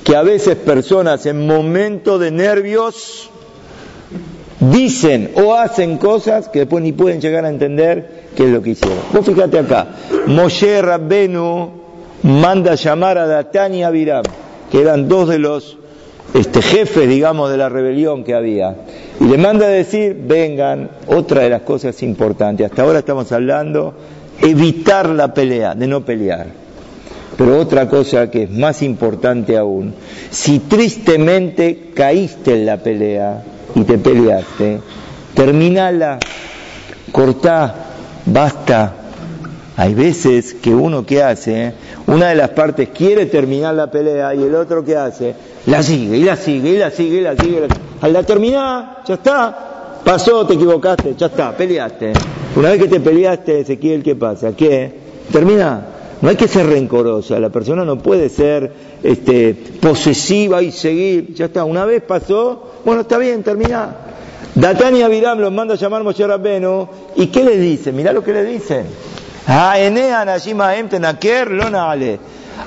que 0.04 0.15
a 0.15 0.24
veces 0.24 0.56
personas 0.56 1.26
en 1.26 1.46
momentos 1.46 2.20
de 2.20 2.32
nervios 2.32 3.30
dicen 4.60 5.32
o 5.36 5.54
hacen 5.54 5.98
cosas 5.98 6.50
que 6.50 6.60
después 6.60 6.84
ni 6.84 6.93
pueden 6.93 7.22
llegar 7.22 7.46
a 7.46 7.50
entender 7.50 8.28
qué 8.36 8.46
es 8.46 8.50
lo 8.50 8.62
que 8.62 8.72
hicieron. 8.72 9.00
Vos 9.13 9.26
fíjate 9.26 9.60
acá, 9.60 9.88
Moshe 10.28 10.82
Rabbenu 10.82 11.72
manda 12.24 12.76
llamar 12.76 13.17
a 13.17 13.28
Datán 13.28 13.76
y 13.76 13.84
Abiram, 13.84 14.24
que 14.72 14.82
eran 14.82 15.08
dos 15.08 15.30
de 15.30 15.39
los 15.39 15.78
este, 16.34 16.62
jefes, 16.62 17.08
digamos, 17.08 17.50
de 17.50 17.58
la 17.58 17.70
rebelión 17.70 18.24
que 18.24 18.34
había. 18.34 18.76
Y 19.20 19.26
le 19.26 19.38
manda 19.38 19.66
a 19.66 19.70
decir, 19.70 20.16
vengan, 20.28 20.90
otra 21.08 21.42
de 21.42 21.50
las 21.50 21.62
cosas 21.62 22.02
importantes, 22.04 22.70
hasta 22.70 22.84
ahora 22.84 23.00
estamos 23.00 23.32
hablando, 23.32 23.94
evitar 24.42 25.10
la 25.10 25.34
pelea, 25.34 25.74
de 25.76 25.88
no 25.88 26.06
pelear. 26.06 26.48
Pero 27.38 27.60
otra 27.60 27.88
cosa 27.88 28.32
que 28.32 28.44
es 28.44 28.52
más 28.52 28.82
importante 28.82 29.58
aún, 29.58 29.94
si 30.32 30.60
tristemente 30.60 31.92
caíste 31.94 32.54
en 32.54 32.66
la 32.66 32.78
pelea 32.78 33.44
y 33.76 33.84
te 33.84 33.98
peleaste, 33.98 34.80
terminala, 35.36 36.20
cortá, 37.12 37.76
basta. 38.26 38.94
Hay 39.76 39.94
veces 39.94 40.56
que 40.56 40.74
uno 40.74 41.06
que 41.06 41.22
hace, 41.22 41.74
una 42.08 42.30
de 42.30 42.36
las 42.36 42.50
partes 42.50 42.90
quiere 42.90 43.28
terminar 43.28 43.76
la 43.76 43.92
pelea 43.92 44.34
y 44.34 44.42
el 44.42 44.56
otro 44.56 44.84
que 44.84 44.96
hace, 44.96 45.36
la 45.67 45.84
sigue 45.84 46.17
y 46.17 46.23
la 46.23 46.36
sigue 46.36 46.69
y 46.71 46.77
la 46.77 46.89
sigue 46.89 47.17
y 47.17 47.21
la 47.21 47.36
sigue. 47.36 47.67
Al 48.01 48.13
la 48.13 48.23
terminar, 48.23 49.03
ya 49.06 49.13
está. 49.15 49.99
Pasó, 50.03 50.47
te 50.47 50.53
equivocaste, 50.53 51.15
ya 51.17 51.27
está, 51.27 51.56
peleaste. 51.56 52.13
Una 52.56 52.69
vez 52.69 52.82
que 52.82 52.88
te 52.88 52.99
peleaste, 52.99 53.60
Ezequiel, 53.60 54.01
¿qué 54.01 54.15
pasa? 54.15 54.56
¿Qué? 54.56 54.91
Termina. 55.32 55.86
No 56.21 56.30
hay 56.30 56.36
que 56.36 56.47
ser 56.47 56.65
rencorosa, 56.65 57.39
la 57.39 57.49
persona 57.49 57.86
no 57.86 57.99
puede 57.99 58.30
ser 58.30 58.71
este, 59.03 59.53
posesiva 59.80 60.63
y 60.63 60.71
seguir. 60.71 61.34
Ya 61.36 61.45
está, 61.45 61.63
una 61.63 61.86
vez 61.86 62.01
pasó, 62.01 62.71
bueno, 62.84 63.01
está 63.01 63.17
bien, 63.17 63.43
termina. 63.43 63.95
Datania 64.56 65.08
y 65.13 65.21
los 65.21 65.51
manda 65.51 65.75
a 65.75 65.77
llamar 65.77 66.03
Moshe 66.03 66.25
Rabbenu, 66.25 66.88
¿y 67.15 67.27
qué 67.27 67.43
le 67.43 67.58
dicen? 67.58 67.95
Mirá 67.95 68.13
lo 68.13 68.23
que 68.23 68.34
le 68.34 68.43
dicen. 68.43 68.86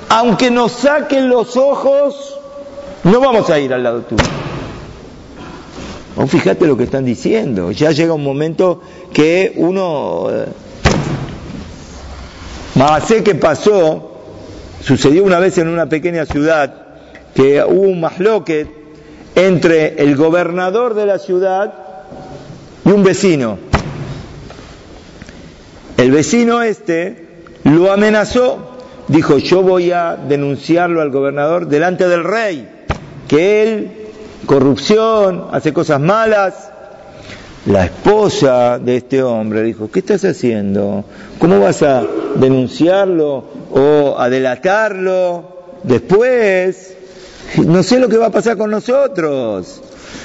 Aunque 0.07 0.51
nos 0.51 0.71
saquen 0.71 1.27
los 1.27 1.57
ojos, 1.57 2.30
no 3.03 3.19
vamos 3.19 3.49
a 3.49 3.59
ir 3.59 3.73
al 3.73 3.83
lado 3.83 4.01
tuyo. 4.01 4.23
fíjate 6.27 6.67
lo 6.67 6.77
que 6.77 6.83
están 6.83 7.05
diciendo. 7.05 7.71
Ya 7.71 7.91
llega 7.91 8.13
un 8.13 8.23
momento 8.23 8.81
que 9.13 9.53
uno... 9.55 10.27
Eh, 10.29 10.45
sé 13.05 13.23
que 13.23 13.35
pasó, 13.35 14.11
sucedió 14.81 15.23
una 15.23 15.39
vez 15.39 15.57
en 15.57 15.67
una 15.67 15.87
pequeña 15.87 16.25
ciudad, 16.25 16.73
que 17.35 17.63
hubo 17.63 17.81
un 17.81 17.99
masloque 17.99 18.67
entre 19.35 20.01
el 20.03 20.15
gobernador 20.15 20.93
de 20.93 21.05
la 21.05 21.19
ciudad 21.19 21.73
y 22.85 22.89
un 22.89 23.03
vecino. 23.03 23.57
El 25.97 26.11
vecino 26.11 26.63
este 26.63 27.27
lo 27.63 27.91
amenazó, 27.91 28.77
dijo, 29.07 29.37
yo 29.37 29.61
voy 29.61 29.91
a 29.91 30.15
denunciarlo 30.15 31.01
al 31.01 31.11
gobernador 31.11 31.67
delante 31.67 32.07
del 32.07 32.23
rey, 32.23 32.67
que 33.31 33.63
él, 33.63 33.91
corrupción, 34.45 35.47
hace 35.53 35.71
cosas 35.71 36.01
malas. 36.01 36.69
La 37.65 37.85
esposa 37.85 38.77
de 38.77 38.97
este 38.97 39.23
hombre 39.23 39.63
dijo, 39.63 39.89
¿qué 39.89 39.99
estás 39.99 40.25
haciendo? 40.25 41.05
¿Cómo 41.39 41.57
vas 41.61 41.81
a 41.81 42.03
denunciarlo 42.35 43.45
o 43.71 44.15
a 44.19 44.29
delatarlo 44.29 45.77
después? 45.83 46.97
No 47.65 47.83
sé 47.83 47.99
lo 47.99 48.09
que 48.09 48.17
va 48.17 48.25
a 48.25 48.31
pasar 48.31 48.57
con 48.57 48.69
nosotros. 48.69 49.81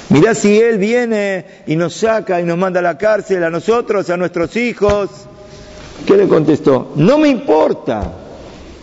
Mirá 0.09 0.35
si 0.35 0.59
él 0.59 0.77
viene 0.77 1.45
y 1.65 1.77
nos 1.77 1.93
saca 1.93 2.41
y 2.41 2.43
nos 2.43 2.57
manda 2.57 2.81
a 2.81 2.83
la 2.83 2.97
cárcel 2.97 3.41
a 3.41 3.49
nosotros, 3.49 4.09
a 4.09 4.17
nuestros 4.17 4.53
hijos. 4.57 5.09
¿Qué 6.05 6.17
le 6.17 6.27
contestó? 6.27 6.91
No 6.97 7.17
me 7.19 7.29
importa, 7.29 8.11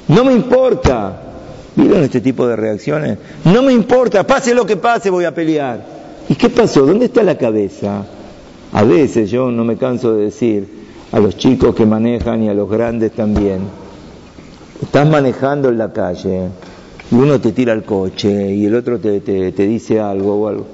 no 0.08 0.24
me 0.24 0.32
importa. 0.32 1.33
¿Vieron 1.76 2.04
este 2.04 2.20
tipo 2.20 2.46
de 2.46 2.56
reacciones? 2.56 3.18
No 3.44 3.62
me 3.62 3.72
importa, 3.72 4.26
pase 4.26 4.54
lo 4.54 4.64
que 4.64 4.76
pase, 4.76 5.10
voy 5.10 5.24
a 5.24 5.34
pelear. 5.34 5.84
¿Y 6.28 6.34
qué 6.34 6.48
pasó? 6.48 6.86
¿Dónde 6.86 7.06
está 7.06 7.22
la 7.22 7.36
cabeza? 7.36 8.04
A 8.72 8.82
veces 8.84 9.30
yo 9.30 9.50
no 9.50 9.64
me 9.64 9.76
canso 9.76 10.14
de 10.14 10.24
decir 10.24 10.68
a 11.12 11.20
los 11.20 11.36
chicos 11.36 11.74
que 11.74 11.86
manejan 11.86 12.42
y 12.42 12.48
a 12.48 12.54
los 12.54 12.68
grandes 12.68 13.12
también, 13.12 13.60
estás 14.82 15.08
manejando 15.08 15.68
en 15.68 15.78
la 15.78 15.92
calle 15.92 16.48
y 17.10 17.14
uno 17.14 17.40
te 17.40 17.52
tira 17.52 17.72
el 17.72 17.84
coche 17.84 18.52
y 18.52 18.64
el 18.64 18.74
otro 18.74 18.98
te, 18.98 19.20
te, 19.20 19.52
te 19.52 19.66
dice 19.66 20.00
algo 20.00 20.34
o 20.34 20.48
algo. 20.48 20.66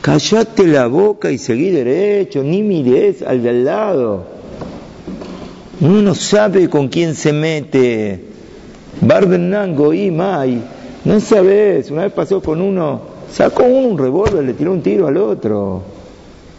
Callate 0.00 0.66
la 0.66 0.86
boca 0.86 1.30
y 1.30 1.38
seguí 1.38 1.70
derecho, 1.70 2.42
ni 2.42 2.62
mires 2.62 3.22
al 3.22 3.42
de 3.42 3.48
al 3.48 3.64
lado. 3.64 4.24
Uno 5.80 6.02
no 6.02 6.14
sabe 6.14 6.68
con 6.68 6.88
quién 6.88 7.14
se 7.14 7.32
mete. 7.32 8.25
Barbenango 9.00 9.92
y 9.92 10.10
Mai. 10.10 10.62
No 11.04 11.20
sabes, 11.20 11.90
una 11.90 12.02
vez 12.02 12.12
pasó 12.12 12.40
con 12.40 12.60
uno, 12.60 13.00
sacó 13.30 13.64
uno 13.64 13.88
un 13.88 13.98
revólver, 13.98 14.42
le 14.44 14.54
tiró 14.54 14.72
un 14.72 14.82
tiro 14.82 15.06
al 15.06 15.16
otro. 15.16 15.82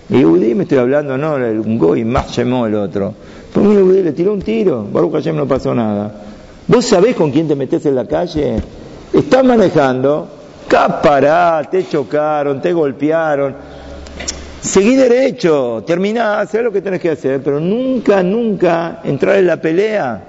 Y 0.10 0.24
Udí 0.24 0.56
me 0.56 0.64
estoy 0.64 0.78
hablando, 0.78 1.18
no, 1.18 1.36
un 1.36 1.78
goy 1.78 2.06
más 2.06 2.36
llamó 2.36 2.66
el 2.66 2.76
otro. 2.76 3.14
Pues 3.54 3.66
un 3.66 3.78
Udí 3.78 4.04
le 4.04 4.14
tiró 4.14 4.34
un 4.34 4.42
tiro, 4.42 4.86
Baruch 4.92 5.14
Hashem 5.14 5.36
no 5.36 5.46
pasó 5.46 5.76
nada. 5.76 6.14
¿Vos 6.68 6.86
sabés 6.86 7.16
con 7.16 7.32
quién 7.32 7.48
te 7.48 7.56
metes 7.56 7.86
en 7.86 7.96
la 7.96 8.06
calle? 8.06 8.62
Estás 9.12 9.44
manejando, 9.44 10.28
capará, 10.68 11.68
te 11.70 11.88
chocaron, 11.88 12.62
te 12.62 12.72
golpearon 12.72 13.56
Seguí 14.62 14.96
derecho, 14.96 15.84
terminá, 15.88 16.42
haz 16.42 16.54
lo 16.56 16.72
que 16.72 16.82
tenés 16.82 17.00
que 17.00 17.12
hacer, 17.12 17.42
pero 17.42 17.60
nunca, 17.60 18.22
nunca 18.22 19.00
entrar 19.04 19.38
en 19.38 19.48
la 19.48 19.62
pelea, 19.62 20.27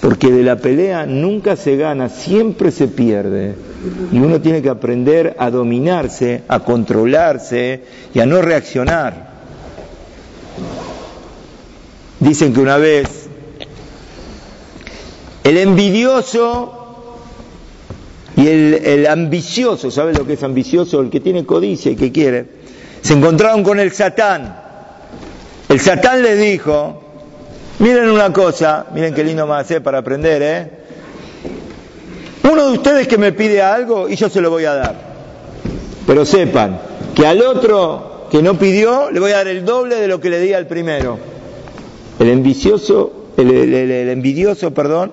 porque 0.00 0.30
de 0.30 0.42
la 0.42 0.56
pelea 0.56 1.06
nunca 1.06 1.56
se 1.56 1.76
gana, 1.76 2.08
siempre 2.08 2.70
se 2.70 2.88
pierde. 2.88 3.54
Y 4.12 4.18
uno 4.18 4.40
tiene 4.40 4.62
que 4.62 4.68
aprender 4.68 5.34
a 5.38 5.50
dominarse, 5.50 6.42
a 6.48 6.60
controlarse 6.60 7.82
y 8.14 8.20
a 8.20 8.26
no 8.26 8.40
reaccionar. 8.40 9.30
Dicen 12.20 12.52
que 12.52 12.60
una 12.60 12.76
vez 12.76 13.28
el 15.42 15.56
envidioso 15.56 17.16
y 18.36 18.46
el, 18.46 18.74
el 18.74 19.06
ambicioso, 19.06 19.90
¿sabes 19.90 20.16
lo 20.18 20.26
que 20.26 20.34
es 20.34 20.42
ambicioso? 20.42 21.00
El 21.00 21.10
que 21.10 21.20
tiene 21.20 21.44
codicia 21.44 21.90
y 21.90 21.96
que 21.96 22.12
quiere 22.12 22.60
se 23.02 23.14
encontraron 23.14 23.62
con 23.62 23.80
el 23.80 23.92
Satán. 23.92 24.56
El 25.68 25.80
Satán 25.80 26.22
les 26.22 26.38
dijo, 26.38 26.99
miren 27.80 28.08
una 28.10 28.32
cosa, 28.32 28.86
miren 28.94 29.12
qué 29.12 29.24
lindo 29.24 29.52
hace 29.52 29.80
para 29.80 29.98
aprender, 29.98 30.42
¿eh? 30.42 30.70
Uno 32.50 32.66
de 32.70 32.72
ustedes 32.72 33.08
que 33.08 33.18
me 33.18 33.32
pide 33.32 33.60
algo 33.60 34.08
y 34.08 34.16
yo 34.16 34.28
se 34.28 34.40
lo 34.40 34.50
voy 34.50 34.64
a 34.64 34.74
dar. 34.74 34.94
Pero 36.06 36.24
sepan 36.24 36.80
que 37.14 37.26
al 37.26 37.42
otro 37.42 38.26
que 38.30 38.42
no 38.42 38.58
pidió 38.58 39.10
le 39.10 39.20
voy 39.20 39.32
a 39.32 39.36
dar 39.36 39.48
el 39.48 39.64
doble 39.64 39.96
de 39.96 40.08
lo 40.08 40.20
que 40.20 40.30
le 40.30 40.40
di 40.40 40.52
al 40.52 40.66
primero. 40.66 41.18
El 42.18 42.28
envidioso, 42.28 43.28
el, 43.36 43.50
el 43.50 44.08
envidioso, 44.08 44.72
perdón, 44.72 45.12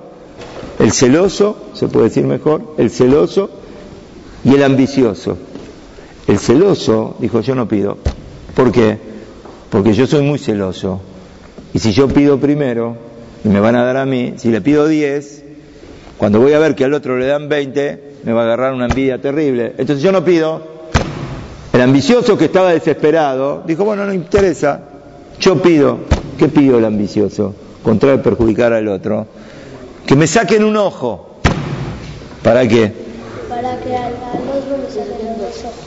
el 0.80 0.92
celoso, 0.92 1.70
se 1.74 1.88
puede 1.88 2.10
decir 2.10 2.26
mejor, 2.26 2.76
el 2.78 2.90
celoso 2.90 3.50
y 4.44 4.54
el 4.56 4.64
ambicioso. 4.64 5.38
El 6.28 6.40
celoso 6.40 7.16
dijo, 7.20 7.42
yo 7.42 7.56
no 7.56 7.68
pido. 7.68 7.98
¿Por 8.56 8.72
qué? 8.72 8.98
Porque 9.70 9.94
yo 9.94 10.08
soy 10.08 10.22
muy 10.22 10.40
celoso. 10.40 11.02
Y 11.74 11.80
si 11.80 11.92
yo 11.92 12.08
pido 12.08 12.40
primero, 12.40 12.96
y 13.44 13.50
me 13.50 13.60
van 13.60 13.76
a 13.76 13.84
dar 13.84 13.98
a 13.98 14.06
mí, 14.06 14.34
si 14.38 14.50
le 14.50 14.62
pido 14.62 14.88
10, 14.88 15.44
cuando 16.18 16.40
voy 16.40 16.54
a 16.54 16.60
ver 16.60 16.76
que 16.76 16.84
al 16.84 16.94
otro 16.94 17.18
le 17.18 17.28
dan 17.28 17.48
20, 17.48 18.04
me 18.24 18.34
va 18.34 18.42
a 18.42 18.44
agarrar 18.46 18.74
una 18.74 18.86
envidia 18.86 19.22
terrible. 19.22 19.74
Entonces 19.78 20.02
yo 20.02 20.12
no 20.12 20.24
pido. 20.24 20.78
El 21.72 21.82
ambicioso 21.82 22.38
que 22.38 22.46
estaba 22.46 22.72
desesperado 22.72 23.64
dijo, 23.68 23.86
bueno, 23.86 24.06
no 24.06 24.14
interesa, 24.14 24.82
yo 25.40 25.62
pido. 25.62 26.00
¿Qué 26.38 26.48
pido 26.48 26.80
el 26.80 26.86
ambicioso? 26.86 27.54
Contra 27.84 28.22
perjudicar 28.22 28.74
al 28.74 28.88
otro. 28.88 29.28
Que 30.06 30.16
me 30.16 30.28
saquen 30.28 30.64
un 30.64 30.78
ojo. 30.78 31.40
¿Para 32.44 32.68
qué? 32.68 32.92
Para 33.48 33.80
que 33.80 33.96
al 33.96 34.14
otro 34.14 34.78
le 34.78 34.90
saquen 34.90 35.38
los 35.40 35.64
ojos. 35.66 35.87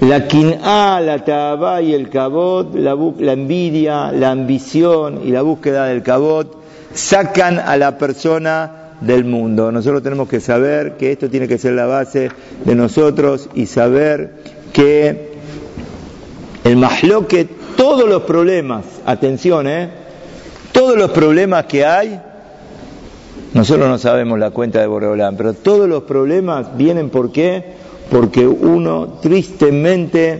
La 0.00 0.28
quin'a, 0.28 1.00
la 1.00 1.24
tabá 1.24 1.82
y 1.82 1.92
el 1.92 2.08
cabot, 2.08 2.72
la, 2.74 2.96
la, 3.18 3.32
envidia, 3.32 4.12
la 4.12 4.30
ambición 4.30 5.22
y 5.24 5.30
la 5.30 5.42
búsqueda 5.42 5.86
del 5.86 6.04
cabot 6.04 6.56
sacan 6.94 7.58
a 7.58 7.76
la 7.76 7.98
persona 7.98 8.92
del 9.00 9.24
mundo. 9.24 9.72
Nosotros 9.72 10.02
tenemos 10.02 10.28
que 10.28 10.40
saber 10.40 10.96
que 10.96 11.12
esto 11.12 11.28
tiene 11.28 11.48
que 11.48 11.58
ser 11.58 11.72
la 11.72 11.86
base 11.86 12.30
de 12.64 12.74
nosotros 12.76 13.48
y 13.54 13.66
saber 13.66 14.34
que 14.72 15.32
el 16.64 16.76
mahloque, 16.76 17.48
todos 17.76 18.08
los 18.08 18.22
problemas, 18.22 18.84
atención, 19.04 19.66
¿eh? 19.66 19.90
todos 20.72 20.96
los 20.96 21.10
problemas 21.10 21.64
que 21.64 21.84
hay, 21.84 22.20
nosotros 23.54 23.88
no 23.88 23.98
sabemos 23.98 24.38
la 24.38 24.50
cuenta 24.50 24.80
de 24.80 24.86
Boreolán, 24.86 25.36
pero 25.36 25.54
todos 25.54 25.88
los 25.88 26.04
problemas 26.04 26.76
vienen 26.76 27.10
por 27.10 27.32
qué? 27.32 27.87
Porque 28.10 28.46
uno 28.46 29.18
tristemente 29.20 30.38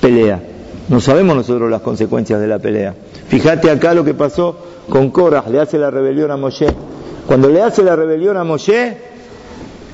pelea. 0.00 0.40
No 0.88 1.00
sabemos 1.00 1.36
nosotros 1.36 1.70
las 1.70 1.80
consecuencias 1.80 2.40
de 2.40 2.46
la 2.46 2.58
pelea. 2.58 2.94
Fíjate 3.28 3.70
acá 3.70 3.94
lo 3.94 4.04
que 4.04 4.14
pasó 4.14 4.56
con 4.88 5.10
Korah, 5.10 5.44
le 5.50 5.60
hace 5.60 5.78
la 5.78 5.90
rebelión 5.90 6.30
a 6.30 6.36
Moshe. 6.36 6.66
Cuando 7.26 7.48
le 7.48 7.62
hace 7.62 7.82
la 7.82 7.96
rebelión 7.96 8.36
a 8.36 8.44
Moshe, 8.44 8.96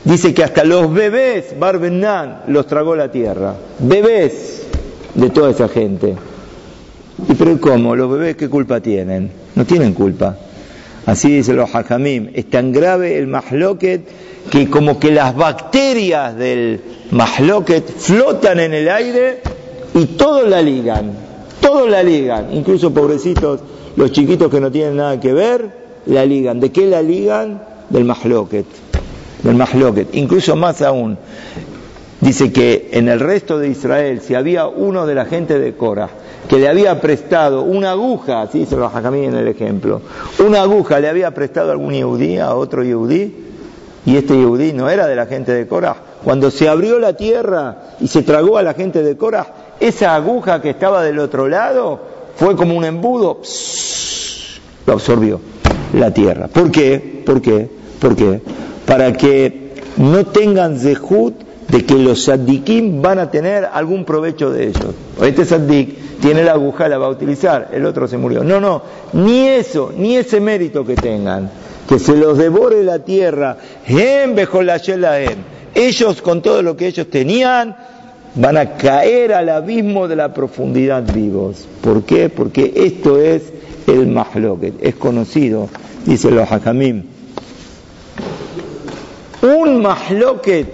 dice 0.05 0.35
que 0.35 0.43
hasta 0.43 0.65
los 0.65 0.93
bebés, 0.93 1.59
Barbenan, 1.59 2.43
los 2.49 2.67
tragó 2.67 2.97
la 2.97 3.11
tierra. 3.11 3.55
Bebés 3.79 4.67
de 5.15 5.31
toda 5.31 5.51
esa 5.51 5.69
gente. 5.69 6.17
¿Y 7.29 7.35
pero 7.35 7.61
cómo? 7.61 7.95
¿Los 7.95 8.11
bebés 8.11 8.37
qué 8.37 8.49
culpa 8.49 8.81
tienen? 8.81 9.31
No 9.55 9.65
tienen 9.65 9.93
culpa. 9.93 10.37
Así 11.07 11.31
dicen 11.37 11.57
los 11.57 11.73
hajamim. 11.75 12.31
Es 12.35 12.51
tan 12.51 12.73
grave 12.73 13.19
el 13.19 13.27
mahloket 13.27 14.03
que 14.51 14.69
como 14.69 14.99
que 14.99 15.13
las 15.13 15.35
bacterias 15.35 16.37
del 16.37 16.81
mahloket 17.13 17.97
flotan 17.97 18.59
en 18.61 18.75
el 18.75 18.89
aire 18.89 19.41
y 19.95 20.07
todos 20.07 20.49
la 20.49 20.61
ligan, 20.61 21.13
todos 21.61 21.89
la 21.89 22.03
ligan, 22.03 22.53
incluso 22.53 22.93
pobrecitos, 22.93 23.61
los 23.97 24.11
chiquitos 24.13 24.51
que 24.51 24.61
no 24.61 24.71
tienen 24.71 24.97
nada 24.97 25.21
que 25.21 25.33
ver, 25.33 25.71
la 26.07 26.27
ligan. 26.27 26.59
¿De 26.59 26.71
qué 26.71 26.87
la 26.87 27.01
ligan? 27.01 27.63
Del 27.89 28.05
mahloket, 28.05 28.67
del 29.43 29.55
mahloket. 29.55 30.09
Incluso 30.15 30.57
más 30.57 30.83
aún, 30.83 31.17
dice 32.21 32.53
que 32.53 32.91
en 32.93 33.09
el 33.09 33.21
resto 33.21 33.59
de 33.59 33.69
Israel, 33.69 34.21
si 34.21 34.35
había 34.35 34.67
uno 34.67 35.07
de 35.07 35.15
la 35.15 35.27
gente 35.27 35.59
de 35.59 35.75
Cora 35.75 36.11
que 36.49 36.59
le 36.59 36.69
había 36.69 37.01
prestado 37.01 37.63
una 37.63 37.93
aguja, 37.93 38.43
así 38.43 38.67
se 38.67 38.77
lo 38.77 38.91
mí 39.13 39.25
en 39.25 39.35
el 39.37 39.47
ejemplo, 39.47 40.01
una 40.45 40.63
aguja 40.63 40.99
le 40.99 41.09
había 41.09 41.33
prestado 41.33 41.69
a 41.69 41.73
algún 41.73 41.93
yehudí, 41.93 42.39
a 42.39 42.55
otro 42.55 42.83
yehudí, 42.83 43.50
y 44.07 44.17
este 44.17 44.35
Yehudí 44.35 44.73
no 44.73 44.89
era 44.89 45.07
de 45.07 45.17
la 45.17 45.27
gente 45.27 45.53
de 45.53 45.67
Korah. 45.67 45.97
Cuando 46.25 46.51
se 46.51 46.69
abrió 46.69 46.99
la 46.99 47.15
tierra 47.15 47.95
y 48.01 48.09
se 48.09 48.23
tragó 48.23 48.57
a 48.57 48.63
la 48.63 48.75
gente 48.75 49.03
de 49.03 49.17
Korah, 49.17 49.47
esa 49.79 50.15
aguja 50.15 50.61
que 50.63 50.71
estaba 50.71 51.03
del 51.03 51.19
otro 51.19 51.49
lado 51.49 52.01
fue 52.37 52.57
como 52.57 52.77
un 52.77 52.85
embudo, 52.85 53.41
lo 54.87 54.93
absorbió 54.93 55.41
la 55.93 56.13
tierra. 56.13 56.49
¿Por 56.49 56.71
qué? 56.71 57.23
¿Por 57.25 57.41
qué? 57.41 57.69
¿Por 57.99 58.17
qué? 58.17 58.41
Para 58.87 59.13
que 59.13 59.75
no 59.97 60.25
tengan 60.27 60.79
zehut 60.79 61.35
de 61.69 61.85
que 61.85 61.95
los 61.95 62.25
saddikim 62.25 63.01
van 63.01 63.19
a 63.19 63.31
tener 63.31 63.69
algún 63.73 64.05
provecho 64.05 64.51
de 64.51 64.69
ellos. 64.69 64.95
Este 65.23 65.45
saddik 65.45 66.19
tiene 66.21 66.43
la 66.43 66.53
aguja, 66.53 66.89
la 66.89 66.99
va 66.99 67.07
a 67.07 67.11
utilizar, 67.11 67.69
el 67.73 67.87
otro 67.87 68.09
se 68.09 68.17
murió. 68.17 68.43
No, 68.43 68.61
no, 68.61 68.83
ni 69.13 69.49
eso, 69.49 69.93
ni 69.97 70.17
ese 70.17 70.41
mérito 70.41 70.85
que 70.85 70.97
tengan 70.97 71.51
que 71.91 71.99
se 71.99 72.17
los 72.17 72.39
devore 72.39 72.85
la 72.85 73.01
tierra, 73.01 73.57
ellos 75.75 76.23
con 76.23 76.41
todo 76.41 76.63
lo 76.63 76.77
que 76.77 76.87
ellos 76.87 77.11
tenían, 77.11 77.77
van 78.37 78.57
a 78.57 78.77
caer 78.77 79.35
al 79.35 79.49
abismo 79.49 80.07
de 80.07 80.15
la 80.15 80.33
profundidad 80.33 81.03
vivos. 81.13 81.67
¿Por 81.81 82.05
qué? 82.05 82.29
Porque 82.29 82.73
esto 82.77 83.21
es 83.21 83.43
el 83.89 84.07
mahloket, 84.07 84.75
es 84.81 84.95
conocido, 84.95 85.69
dice 86.07 86.31
los 86.31 86.49
hakamim. 86.53 87.07
Un 89.43 89.83
mahloket 89.83 90.69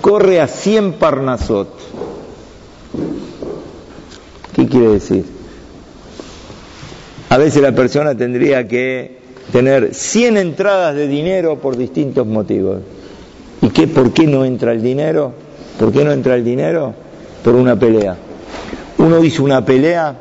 corre 0.00 0.40
a 0.40 0.48
100 0.48 0.94
parnasot. 0.94 1.68
¿Qué 4.56 4.66
quiere 4.66 4.88
decir? 4.88 5.24
A 7.28 7.38
veces 7.38 7.62
la 7.62 7.70
persona 7.70 8.16
tendría 8.16 8.66
que 8.66 9.17
tener 9.52 9.94
100 9.94 10.36
entradas 10.36 10.94
de 10.94 11.08
dinero 11.08 11.58
por 11.58 11.76
distintos 11.76 12.26
motivos. 12.26 12.80
¿Y 13.62 13.70
qué, 13.70 13.86
por 13.86 14.12
qué 14.12 14.26
no 14.26 14.44
entra 14.44 14.72
el 14.72 14.82
dinero? 14.82 15.32
¿Por 15.78 15.92
qué 15.92 16.04
no 16.04 16.12
entra 16.12 16.34
el 16.34 16.44
dinero? 16.44 16.94
Por 17.42 17.54
una 17.54 17.78
pelea. 17.78 18.16
Uno 18.98 19.22
hizo 19.22 19.44
una 19.44 19.64
pelea 19.64 20.14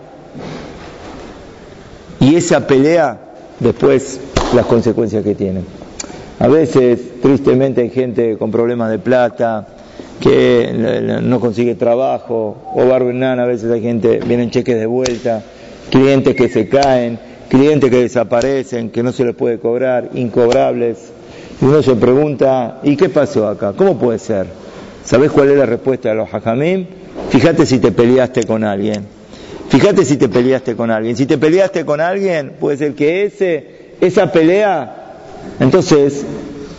y 2.19 2.35
esa 2.35 2.65
pelea 2.65 3.19
después 3.59 4.19
las 4.53 4.65
consecuencias 4.65 5.23
que 5.23 5.35
tiene. 5.35 5.61
A 6.39 6.47
veces, 6.47 7.21
tristemente, 7.21 7.81
hay 7.81 7.89
gente 7.89 8.37
con 8.37 8.51
problemas 8.51 8.91
de 8.91 8.99
plata 8.99 9.67
que 10.19 11.19
no 11.23 11.39
consigue 11.39 11.75
trabajo, 11.75 12.57
o 12.75 12.87
Barbenán, 12.87 13.39
a 13.39 13.45
veces 13.45 13.71
hay 13.71 13.81
gente, 13.81 14.19
vienen 14.25 14.49
cheques 14.49 14.79
de 14.79 14.85
vuelta, 14.85 15.43
clientes 15.89 16.35
que 16.35 16.49
se 16.49 16.67
caen, 16.67 17.19
clientes 17.49 17.89
que 17.89 18.01
desaparecen, 18.01 18.89
que 18.89 19.03
no 19.03 19.11
se 19.11 19.25
les 19.25 19.35
puede 19.35 19.59
cobrar, 19.59 20.09
incobrables. 20.13 20.97
Y 21.61 21.65
uno 21.65 21.81
se 21.81 21.95
pregunta, 21.95 22.79
¿y 22.83 22.95
qué 22.95 23.09
pasó 23.09 23.47
acá? 23.47 23.73
¿Cómo 23.75 23.97
puede 23.97 24.19
ser? 24.19 24.47
¿Sabes 25.03 25.31
cuál 25.31 25.49
es 25.49 25.57
la 25.57 25.65
respuesta 25.65 26.09
de 26.09 26.15
los 26.15 26.33
hajamim? 26.33 26.85
Fíjate 27.29 27.65
si 27.65 27.79
te 27.79 27.91
peleaste 27.91 28.43
con 28.43 28.63
alguien. 28.63 29.05
Fíjate 29.69 30.05
si 30.05 30.17
te 30.17 30.29
peleaste 30.29 30.75
con 30.75 30.91
alguien. 30.91 31.15
Si 31.15 31.25
te 31.25 31.37
peleaste 31.37 31.85
con 31.85 31.99
alguien, 31.99 32.53
puede 32.59 32.77
ser 32.77 32.93
que 32.93 33.25
ese, 33.25 33.65
esa 33.99 34.31
pelea, 34.31 35.15
entonces, 35.59 36.25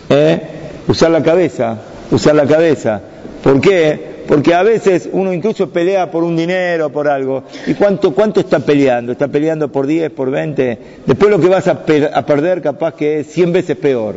¿eh? 0.09 0.41
usar 0.87 1.11
la 1.11 1.23
cabeza, 1.23 1.79
usar 2.11 2.35
la 2.35 2.47
cabeza. 2.47 3.01
¿Por 3.43 3.61
qué? 3.61 4.18
Porque 4.29 4.55
a 4.55 4.63
veces 4.63 5.09
uno 5.11 5.33
incluso 5.33 5.71
pelea 5.71 6.11
por 6.11 6.23
un 6.23 6.37
dinero, 6.37 6.93
por 6.93 7.09
algo. 7.09 7.45
¿Y 7.67 7.73
cuánto, 7.73 8.13
cuánto 8.13 8.41
está 8.41 8.61
peleando? 8.61 9.11
¿Está 9.11 9.27
peleando 9.27 9.73
por 9.73 9.87
10, 9.87 10.11
por 10.11 10.31
20? 10.31 10.79
Después 11.07 11.31
lo 11.31 11.41
que 11.41 11.49
vas 11.49 11.67
a, 11.67 11.81
a 12.13 12.27
perder 12.27 12.61
capaz 12.61 12.95
que 12.95 13.21
es 13.21 13.29
100 13.29 13.53
veces 13.55 13.77
peor. 13.79 14.17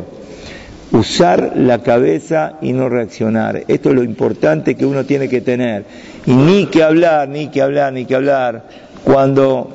Usar 0.92 1.52
la 1.56 1.82
cabeza 1.82 2.58
y 2.60 2.74
no 2.74 2.90
reaccionar. 2.90 3.64
Esto 3.66 3.88
es 3.88 3.94
lo 3.94 4.02
importante 4.02 4.74
que 4.74 4.84
uno 4.84 5.06
tiene 5.06 5.30
que 5.30 5.40
tener. 5.40 5.86
Y 6.26 6.32
ni 6.32 6.66
que 6.66 6.82
hablar, 6.82 7.30
ni 7.30 7.48
que 7.48 7.62
hablar, 7.62 7.94
ni 7.94 8.04
que 8.04 8.14
hablar. 8.14 8.64
Cuando, 9.04 9.70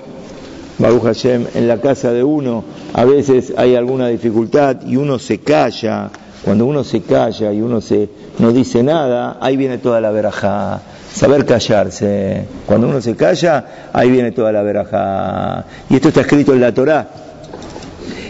Baruch 0.78 1.02
Hashem, 1.02 1.48
en 1.56 1.68
la 1.68 1.82
casa 1.82 2.14
de 2.14 2.24
uno 2.24 2.64
a 2.94 3.06
veces 3.06 3.54
hay 3.58 3.76
alguna 3.76 4.08
dificultad 4.10 4.78
y 4.86 4.98
uno 4.98 5.18
se 5.18 5.40
calla 5.40 6.12
cuando 6.44 6.66
uno 6.66 6.84
se 6.84 7.02
calla 7.02 7.52
y 7.52 7.62
uno 7.62 7.82
se, 7.82 8.10
no 8.40 8.52
dice 8.52 8.84
nada, 8.84 9.38
ahí 9.42 9.58
viene 9.58 9.78
toda 9.78 10.00
la 10.00 10.12
veraja. 10.12 10.82
Saber 11.14 11.46
callarse. 11.46 12.46
Cuando 12.66 12.88
uno 12.88 13.02
se 13.02 13.16
calla, 13.16 13.90
ahí 13.92 14.12
viene 14.12 14.32
toda 14.32 14.52
la 14.52 14.62
veraja. 14.62 15.66
Y 15.90 15.96
esto 15.96 16.10
está 16.10 16.22
escrito 16.22 16.54
en 16.54 16.62
la 16.62 16.74
Torá. 16.74 17.08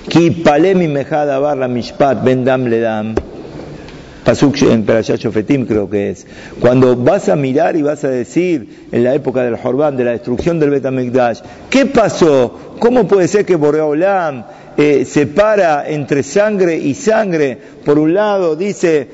Ki 0.07 0.31
palemi 0.31 0.87
mejada 0.87 1.37
barra 1.39 1.67
mishpat 1.67 2.23
bendam 2.23 2.65
ledam. 2.65 3.13
Pasuk 4.27 4.61
en 4.63 4.83
Perashat 4.83 5.21
Shofetim 5.21 5.65
creo 5.65 5.89
que 5.89 6.09
es. 6.09 6.27
Cuando 6.59 6.97
vas 6.97 7.29
a 7.29 7.37
mirar 7.37 7.77
y 7.77 7.81
vas 7.81 8.03
a 8.03 8.09
decir 8.09 8.89
en 8.91 9.05
la 9.05 9.15
época 9.15 9.41
del 9.41 9.55
Jorban, 9.55 9.95
de 9.95 10.03
la 10.03 10.11
destrucción 10.11 10.59
del 10.59 10.69
Betamikdash, 10.69 11.39
¿qué 11.69 11.85
pasó? 11.85 12.75
¿Cómo 12.77 13.07
puede 13.07 13.29
ser 13.29 13.45
que 13.45 13.55
Boreolam 13.55 14.43
eh, 14.75 15.05
separa 15.05 15.89
entre 15.89 16.23
sangre 16.23 16.75
y 16.75 16.93
sangre. 16.93 17.57
Por 17.85 17.97
un 17.97 18.13
lado 18.13 18.57
dice, 18.57 19.07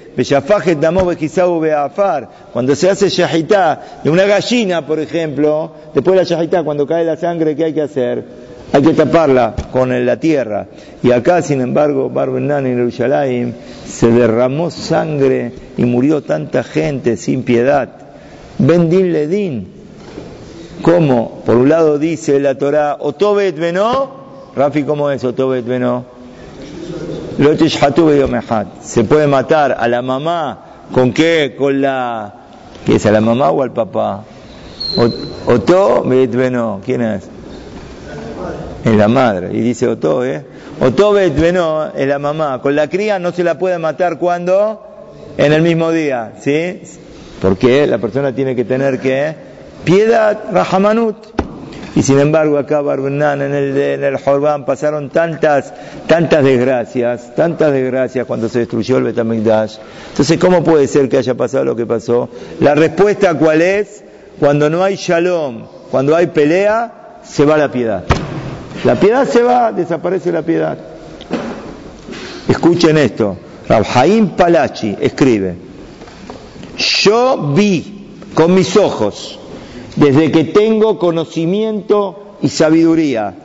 cuando 2.51 2.75
se 2.75 2.89
hace 2.89 3.09
shahitá 3.09 3.81
de 4.03 4.09
una 4.09 4.25
gallina, 4.25 4.85
por 4.85 4.99
ejemplo, 4.99 5.71
después 5.93 6.15
de 6.15 6.23
la 6.23 6.27
shahitá, 6.27 6.63
cuando 6.63 6.87
cae 6.87 7.05
la 7.05 7.17
sangre, 7.17 7.55
¿qué 7.55 7.65
hay 7.65 7.73
que 7.73 7.83
hacer? 7.83 8.25
Hay 8.73 8.81
que 8.81 8.93
taparla 8.93 9.53
con 9.71 10.03
la 10.03 10.19
tierra. 10.19 10.65
Y 11.03 11.11
acá, 11.11 11.43
sin 11.43 11.61
embargo, 11.61 12.09
Barbenan 12.09 12.65
en 12.65 12.77
Jerusalén 12.77 13.55
se 13.85 14.09
derramó 14.09 14.71
sangre 14.71 15.51
y 15.77 15.85
murió 15.85 16.23
tanta 16.23 16.63
gente 16.63 17.15
sin 17.15 17.43
piedad. 17.43 17.89
Bendin 18.57 19.13
Ledin. 19.13 19.67
¿Cómo? 20.81 21.43
Por 21.45 21.57
un 21.57 21.69
lado 21.69 21.99
dice 21.99 22.39
la 22.39 22.57
Torah, 22.57 22.97
Otobet 22.99 23.59
Benó, 23.59 24.09
Rafi, 24.55 24.81
¿cómo 24.83 25.11
es 25.11 25.23
Otobet 25.23 25.65
Beno? 25.65 26.05
Se 28.81 29.03
puede 29.03 29.27
matar 29.27 29.77
a 29.79 29.87
la 29.87 30.01
mamá, 30.01 30.85
¿con 30.91 31.13
qué? 31.13 31.55
Con 31.55 31.79
la... 31.79 32.33
¿Qué 32.87 32.95
es, 32.95 33.05
a 33.05 33.11
la 33.11 33.21
mamá 33.21 33.51
o 33.51 33.61
al 33.61 33.71
papá? 33.71 34.23
Oto 35.45 36.03
Beno, 36.03 36.81
¿quién 36.83 37.01
es? 37.01 37.32
Es 38.83 38.95
la 38.95 39.07
madre. 39.07 39.49
Y 39.53 39.61
dice 39.61 39.87
Oto, 39.87 40.25
¿eh? 40.25 40.43
Oto 40.79 41.13
Beno 41.13 41.91
es 41.95 42.07
la 42.07 42.19
mamá. 42.19 42.61
Con 42.61 42.75
la 42.75 42.89
cría 42.89 43.19
no 43.19 43.31
se 43.31 43.43
la 43.43 43.57
puede 43.57 43.77
matar 43.77 44.19
cuando? 44.19 44.87
En 45.37 45.53
el 45.53 45.61
mismo 45.61 45.91
día, 45.91 46.33
¿sí? 46.41 46.81
Porque 47.41 47.87
la 47.87 47.97
persona 47.97 48.33
tiene 48.33 48.55
que 48.55 48.65
tener 48.65 48.99
que 48.99 49.33
piedad, 49.83 50.39
rahamanut. 50.51 51.15
Y 51.95 52.01
sin 52.01 52.19
embargo 52.19 52.57
acá 52.57 52.81
Barbenán 52.81 53.41
en 53.41 53.53
el, 53.53 53.77
en 53.77 54.03
el 54.03 54.17
Jorbán 54.17 54.65
pasaron 54.65 55.09
tantas, 55.09 55.73
tantas 56.07 56.43
desgracias, 56.43 57.35
tantas 57.35 57.71
desgracias 57.71 58.25
cuando 58.25 58.49
se 58.49 58.59
destruyó 58.59 58.97
el 58.97 59.03
Betamigdash. 59.03 59.77
Entonces, 60.09 60.39
¿cómo 60.39 60.63
puede 60.63 60.87
ser 60.87 61.07
que 61.07 61.17
haya 61.17 61.35
pasado 61.35 61.65
lo 61.65 61.75
que 61.75 61.85
pasó? 61.85 62.29
La 62.59 62.73
respuesta 62.73 63.35
cuál 63.35 63.61
es? 63.61 64.03
Cuando 64.39 64.69
no 64.69 64.83
hay 64.83 64.95
shalom, 64.95 65.65
cuando 65.91 66.15
hay 66.15 66.27
pelea, 66.27 67.19
se 67.23 67.45
va 67.45 67.57
la 67.57 67.71
piedad. 67.71 68.03
La 68.83 68.95
piedad 68.95 69.27
se 69.27 69.41
va, 69.41 69.71
desaparece 69.71 70.31
la 70.31 70.41
piedad. 70.41 70.77
Escuchen 72.47 72.97
esto. 72.97 73.37
Rabhaim 73.67 74.35
Palachi 74.35 74.97
escribe, 74.99 75.55
yo 76.77 77.53
vi 77.55 78.19
con 78.33 78.53
mis 78.53 78.75
ojos 78.75 79.39
desde 79.95 80.31
que 80.31 80.43
tengo 80.43 80.99
conocimiento 80.99 82.35
y 82.41 82.49
sabiduría, 82.49 83.35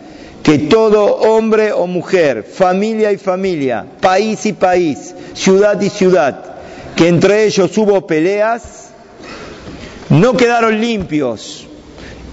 que 0.42 0.58
todo 0.58 1.04
hombre 1.04 1.72
o 1.72 1.86
mujer, 1.86 2.42
familia 2.42 3.12
y 3.12 3.16
familia, 3.16 3.86
país 4.00 4.44
y 4.46 4.54
país, 4.54 5.14
ciudad 5.34 5.80
y 5.80 5.88
ciudad, 5.88 6.56
que 6.96 7.06
entre 7.06 7.44
ellos 7.44 7.78
hubo 7.78 8.08
peleas, 8.08 8.90
no 10.08 10.36
quedaron 10.36 10.80
limpios 10.80 11.66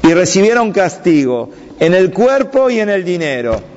y 0.02 0.14
recibieron 0.14 0.72
castigo 0.72 1.50
en 1.80 1.94
el 1.94 2.12
cuerpo 2.12 2.70
y 2.70 2.80
en 2.80 2.90
el 2.90 3.04
dinero 3.04 3.76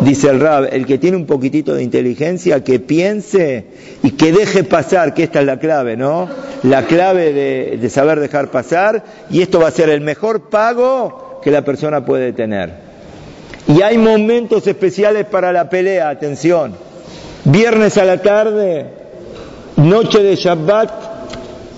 dice 0.00 0.28
el 0.28 0.40
Rab, 0.40 0.68
el 0.72 0.86
que 0.86 0.98
tiene 0.98 1.16
un 1.16 1.26
poquitito 1.26 1.74
de 1.74 1.82
inteligencia, 1.82 2.62
que 2.62 2.78
piense 2.78 3.66
y 4.02 4.12
que 4.12 4.32
deje 4.32 4.64
pasar, 4.64 5.14
que 5.14 5.24
esta 5.24 5.40
es 5.40 5.46
la 5.46 5.58
clave, 5.58 5.96
¿no? 5.96 6.28
La 6.62 6.86
clave 6.86 7.32
de, 7.32 7.90
saber 7.90 8.20
dejar 8.20 8.50
pasar, 8.50 9.04
y 9.30 9.42
esto 9.42 9.60
va 9.60 9.68
a 9.68 9.72
ser 9.72 9.88
el 9.88 10.00
mejor 10.00 10.50
pago 10.50 11.40
que 11.42 11.50
la 11.50 11.64
persona 11.64 12.04
puede 12.04 12.32
tener. 12.32 12.92
Y 13.68 13.82
hay 13.82 13.96
momentos 13.96 14.66
especiales 14.66 15.26
para 15.26 15.52
la 15.52 15.70
pelea, 15.70 16.08
atención. 16.08 16.74
Viernes 17.44 17.96
a 17.96 18.04
la 18.04 18.20
tarde, 18.20 18.86
noche 19.76 20.22
de 20.22 20.36
Shabbat, 20.36 20.90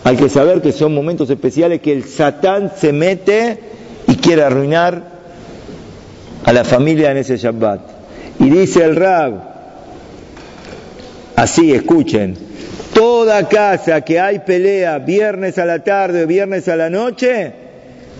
hay 0.02 0.16
que 0.16 0.28
saber 0.28 0.60
que 0.60 0.72
son 0.72 0.94
momentos 0.94 1.30
especiales 1.30 1.80
que 1.80 1.92
el 1.92 2.04
Satán 2.04 2.72
se 2.76 2.92
mete 2.92 3.58
y 4.06 4.16
quiere 4.16 4.42
arruinar 4.42 5.13
a 6.44 6.52
la 6.52 6.64
familia 6.64 7.10
en 7.10 7.18
ese 7.18 7.36
Shabbat. 7.36 7.80
Y 8.38 8.50
dice 8.50 8.84
el 8.84 8.96
Rab, 8.96 9.40
así 11.36 11.72
escuchen, 11.72 12.36
toda 12.92 13.48
casa 13.48 14.02
que 14.02 14.20
hay 14.20 14.40
pelea 14.40 14.98
viernes 14.98 15.58
a 15.58 15.64
la 15.64 15.82
tarde 15.82 16.24
o 16.24 16.26
viernes 16.26 16.68
a 16.68 16.76
la 16.76 16.90
noche, 16.90 17.52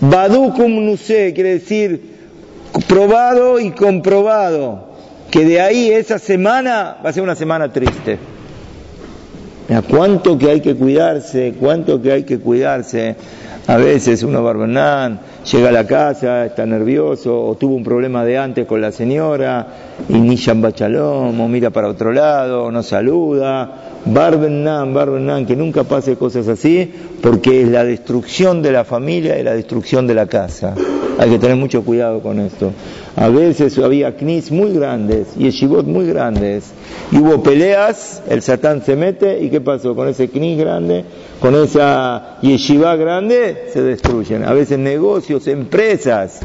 Badukum 0.01 0.85
Nuse, 0.85 1.33
quiere 1.33 1.53
decir 1.59 2.15
probado 2.87 3.59
y 3.59 3.71
comprobado, 3.71 4.95
que 5.31 5.45
de 5.45 5.61
ahí 5.61 5.89
esa 5.91 6.19
semana 6.19 6.97
va 7.03 7.09
a 7.09 7.13
ser 7.13 7.23
una 7.23 7.35
semana 7.35 7.71
triste. 7.71 8.17
Mira, 9.67 9.81
cuánto 9.81 10.37
que 10.37 10.51
hay 10.51 10.61
que 10.61 10.75
cuidarse, 10.75 11.55
cuánto 11.59 12.01
que 12.01 12.11
hay 12.11 12.23
que 12.23 12.39
cuidarse. 12.39 13.15
A 13.67 13.77
veces 13.77 14.21
uno 14.21 14.43
barbenán, 14.43 15.19
llega 15.51 15.69
a 15.69 15.71
la 15.71 15.87
casa, 15.87 16.45
está 16.45 16.67
nervioso, 16.67 17.43
o 17.43 17.55
tuvo 17.55 17.75
un 17.75 17.83
problema 17.83 18.23
de 18.23 18.37
antes 18.37 18.67
con 18.67 18.79
la 18.79 18.91
señora, 18.91 19.67
y 20.07 20.13
ni 20.13 20.37
bachalom, 20.55 21.41
o 21.41 21.47
mira 21.47 21.71
para 21.71 21.87
otro 21.87 22.11
lado, 22.11 22.71
no 22.71 22.83
saluda. 22.83 23.71
Barbenán, 24.05 24.93
barbenán, 24.93 25.47
que 25.47 25.55
nunca 25.55 25.83
pase 25.83 26.15
cosas 26.15 26.47
así, 26.47 26.93
porque 27.23 27.63
es 27.63 27.69
la 27.69 27.83
destrucción 27.83 28.61
de 28.61 28.71
la 28.71 28.83
familia 28.83 29.39
y 29.39 29.43
la 29.43 29.55
destrucción 29.55 30.05
de 30.05 30.13
la 30.13 30.27
casa. 30.27 30.75
Hay 31.17 31.29
que 31.29 31.39
tener 31.39 31.55
mucho 31.55 31.83
cuidado 31.83 32.21
con 32.21 32.39
esto. 32.39 32.73
A 33.15 33.29
veces 33.29 33.77
había 33.77 34.17
knis 34.17 34.51
muy 34.51 34.73
grandes 34.73 35.35
yeshivot 35.35 35.85
muy 35.85 36.07
grandes. 36.07 36.71
Y 37.11 37.17
hubo 37.17 37.41
peleas, 37.41 38.21
el 38.27 38.41
satán 38.41 38.83
se 38.83 38.95
mete 38.95 39.41
y 39.41 39.49
¿qué 39.49 39.61
pasó? 39.61 39.95
Con 39.95 40.07
ese 40.07 40.29
knis 40.29 40.57
grande, 40.57 41.05
con 41.39 41.55
esa 41.55 42.37
yeshiva 42.41 42.95
grande, 42.95 43.67
se 43.71 43.81
destruyen. 43.81 44.43
A 44.43 44.53
veces 44.53 44.79
negocios, 44.79 45.47
empresas, 45.47 46.41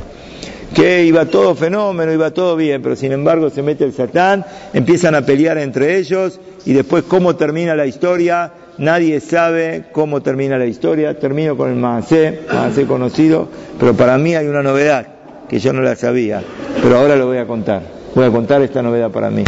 que 0.75 1.05
iba 1.05 1.27
todo 1.27 1.55
fenómeno, 1.55 2.13
iba 2.13 2.31
todo 2.31 2.57
bien, 2.57 2.83
pero 2.83 2.95
sin 2.95 3.13
embargo 3.13 3.51
se 3.51 3.63
mete 3.63 3.85
el 3.85 3.93
satán, 3.93 4.45
empiezan 4.73 5.15
a 5.15 5.23
pelear 5.23 5.59
entre 5.59 5.99
ellos 5.99 6.39
y 6.65 6.73
después 6.73 7.05
cómo 7.05 7.35
termina 7.37 7.75
la 7.75 7.87
historia, 7.87 8.53
nadie 8.81 9.21
sabe 9.21 9.85
cómo 9.93 10.21
termina 10.23 10.59
la 10.59 10.67
historia. 10.67 11.17
Termino 11.19 11.57
con 11.57 11.71
el 11.71 11.77
Maasé, 11.77 12.41
Maasé 12.53 12.87
conocido, 12.87 13.49
pero 13.79 13.95
para 13.95 14.19
mí 14.19 14.35
hay 14.35 14.49
una 14.49 14.63
novedad 14.63 15.07
que 15.49 15.61
yo 15.61 15.73
no 15.73 15.83
la 15.83 15.95
sabía, 15.95 16.43
pero 16.83 16.99
ahora 16.99 17.15
lo 17.15 17.27
voy 17.27 17.39
a 17.39 17.47
contar. 17.47 17.83
Voy 18.15 18.25
a 18.25 18.31
contar 18.31 18.63
esta 18.63 18.83
novedad 18.83 19.11
para 19.11 19.31
mí. 19.31 19.45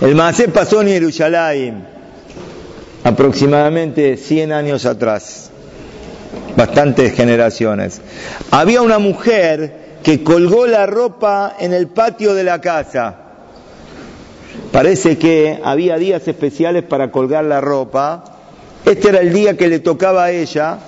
El 0.00 0.14
Maasé 0.14 0.48
pasó 0.48 0.80
en 0.80 0.88
Jerusalén 0.88 1.84
aproximadamente 3.02 4.16
100 4.16 4.52
años 4.52 4.86
atrás, 4.86 5.50
bastantes 6.56 7.14
generaciones. 7.14 8.00
Había 8.50 8.80
una 8.80 8.98
mujer 8.98 9.98
que 10.02 10.22
colgó 10.22 10.66
la 10.66 10.86
ropa 10.86 11.56
en 11.58 11.72
el 11.72 11.88
patio 11.88 12.34
de 12.34 12.44
la 12.44 12.60
casa. 12.60 13.23
Parece 14.72 15.18
que 15.18 15.60
había 15.62 15.96
días 15.96 16.26
especiales 16.26 16.82
para 16.82 17.10
colgar 17.10 17.44
la 17.44 17.60
ropa. 17.60 18.24
Este 18.84 19.08
era 19.08 19.20
el 19.20 19.32
día 19.32 19.56
que 19.56 19.68
le 19.68 19.78
tocaba 19.78 20.24
a 20.24 20.30
ella 20.30 20.78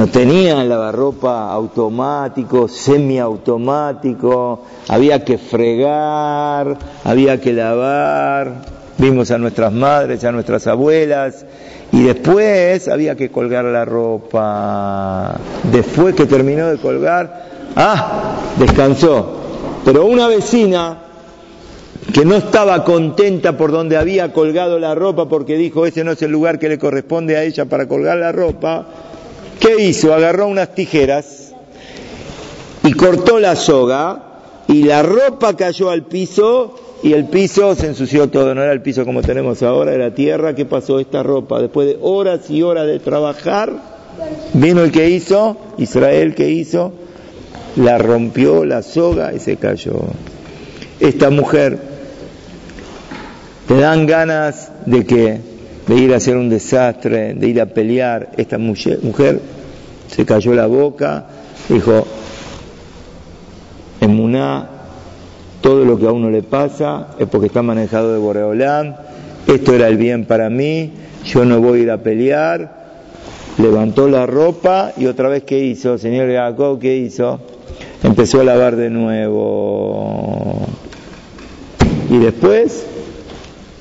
no 0.00 0.06
tenían 0.06 0.68
lavarropa 0.68 1.52
automático, 1.52 2.68
semiautomático, 2.68 4.62
había 4.88 5.24
que 5.24 5.36
fregar, 5.36 6.78
había 7.04 7.40
que 7.40 7.52
lavar, 7.52 8.62
vimos 8.96 9.30
a 9.30 9.36
nuestras 9.36 9.72
madres, 9.72 10.24
a 10.24 10.32
nuestras 10.32 10.66
abuelas, 10.68 11.44
y 11.92 12.04
después 12.04 12.88
había 12.88 13.14
que 13.14 13.30
colgar 13.30 13.66
la 13.66 13.84
ropa. 13.84 15.36
Después 15.72 16.14
que 16.14 16.24
terminó 16.24 16.68
de 16.68 16.78
colgar, 16.78 17.48
ah, 17.74 18.36
descansó. 18.58 19.38
Pero 19.84 20.06
una 20.06 20.28
vecina 20.28 20.98
que 22.12 22.24
no 22.24 22.36
estaba 22.36 22.84
contenta 22.84 23.56
por 23.56 23.72
donde 23.72 23.96
había 23.96 24.32
colgado 24.32 24.78
la 24.78 24.94
ropa 24.94 25.28
porque 25.28 25.56
dijo 25.56 25.86
ese 25.86 26.04
no 26.04 26.12
es 26.12 26.22
el 26.22 26.30
lugar 26.30 26.58
que 26.58 26.68
le 26.68 26.78
corresponde 26.78 27.36
a 27.36 27.44
ella 27.44 27.66
para 27.66 27.86
colgar 27.86 28.18
la 28.18 28.32
ropa, 28.32 28.86
¿Qué 29.60 29.82
hizo? 29.82 30.14
Agarró 30.14 30.46
unas 30.46 30.74
tijeras 30.74 31.52
y 32.82 32.94
cortó 32.94 33.38
la 33.38 33.54
soga 33.56 34.22
y 34.66 34.84
la 34.84 35.02
ropa 35.02 35.54
cayó 35.54 35.90
al 35.90 36.04
piso 36.04 36.74
y 37.02 37.12
el 37.12 37.26
piso 37.26 37.74
se 37.74 37.88
ensució 37.88 38.30
todo, 38.30 38.54
no 38.54 38.62
era 38.62 38.72
el 38.72 38.80
piso 38.80 39.04
como 39.04 39.20
tenemos 39.20 39.62
ahora, 39.62 39.92
era 39.92 40.14
tierra. 40.14 40.54
¿Qué 40.54 40.64
pasó 40.64 40.98
esta 40.98 41.22
ropa? 41.22 41.60
Después 41.60 41.88
de 41.88 41.98
horas 42.00 42.48
y 42.50 42.62
horas 42.62 42.86
de 42.86 43.00
trabajar, 43.00 43.70
vino 44.54 44.82
el 44.82 44.90
que 44.92 45.10
hizo, 45.10 45.58
Israel 45.76 46.34
que 46.34 46.48
hizo, 46.48 46.92
la 47.76 47.98
rompió 47.98 48.64
la 48.64 48.82
soga 48.82 49.34
y 49.34 49.40
se 49.40 49.56
cayó. 49.56 49.92
Esta 51.00 51.28
mujer, 51.28 51.78
te 53.70 53.76
dan 53.76 54.04
ganas 54.04 54.68
de 54.84 55.06
que 55.06 55.38
de 55.86 55.94
ir 55.94 56.12
a 56.12 56.16
hacer 56.16 56.36
un 56.36 56.48
desastre, 56.48 57.34
de 57.34 57.46
ir 57.46 57.60
a 57.60 57.66
pelear. 57.66 58.30
Esta 58.36 58.58
mujer, 58.58 59.40
se 60.08 60.26
cayó 60.26 60.54
la 60.54 60.66
boca, 60.66 61.26
dijo, 61.68 62.04
en 64.00 64.16
Muná, 64.16 64.68
todo 65.60 65.84
lo 65.84 65.96
que 66.00 66.08
a 66.08 66.10
uno 66.10 66.30
le 66.30 66.42
pasa 66.42 67.10
es 67.20 67.28
porque 67.28 67.46
está 67.46 67.62
manejado 67.62 68.12
de 68.12 68.18
Boreolán, 68.18 68.96
esto 69.46 69.72
era 69.72 69.86
el 69.86 69.98
bien 69.98 70.24
para 70.24 70.50
mí, 70.50 70.90
yo 71.24 71.44
no 71.44 71.60
voy 71.60 71.78
a 71.78 71.82
ir 71.84 71.90
a 71.92 71.98
pelear. 71.98 72.80
Levantó 73.56 74.08
la 74.08 74.26
ropa 74.26 74.94
y 74.96 75.06
otra 75.06 75.28
vez, 75.28 75.44
¿qué 75.44 75.60
hizo? 75.60 75.96
Señor 75.96 76.28
Jacob, 76.28 76.80
¿qué 76.80 76.96
hizo? 76.96 77.38
Empezó 78.02 78.40
a 78.40 78.44
lavar 78.44 78.74
de 78.74 78.90
nuevo. 78.90 80.66
Y 82.10 82.18
después 82.18 82.84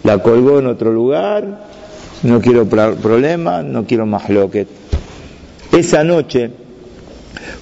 la 0.09 0.17
colgó 0.23 0.57
en 0.57 0.65
otro 0.65 0.91
lugar 0.91 1.69
no 2.23 2.41
quiero 2.41 2.65
problemas, 2.67 3.63
no 3.63 3.85
quiero 3.85 4.05
más 4.05 4.29
loquet. 4.29 4.67
Esa 5.71 6.03
noche, 6.03 6.49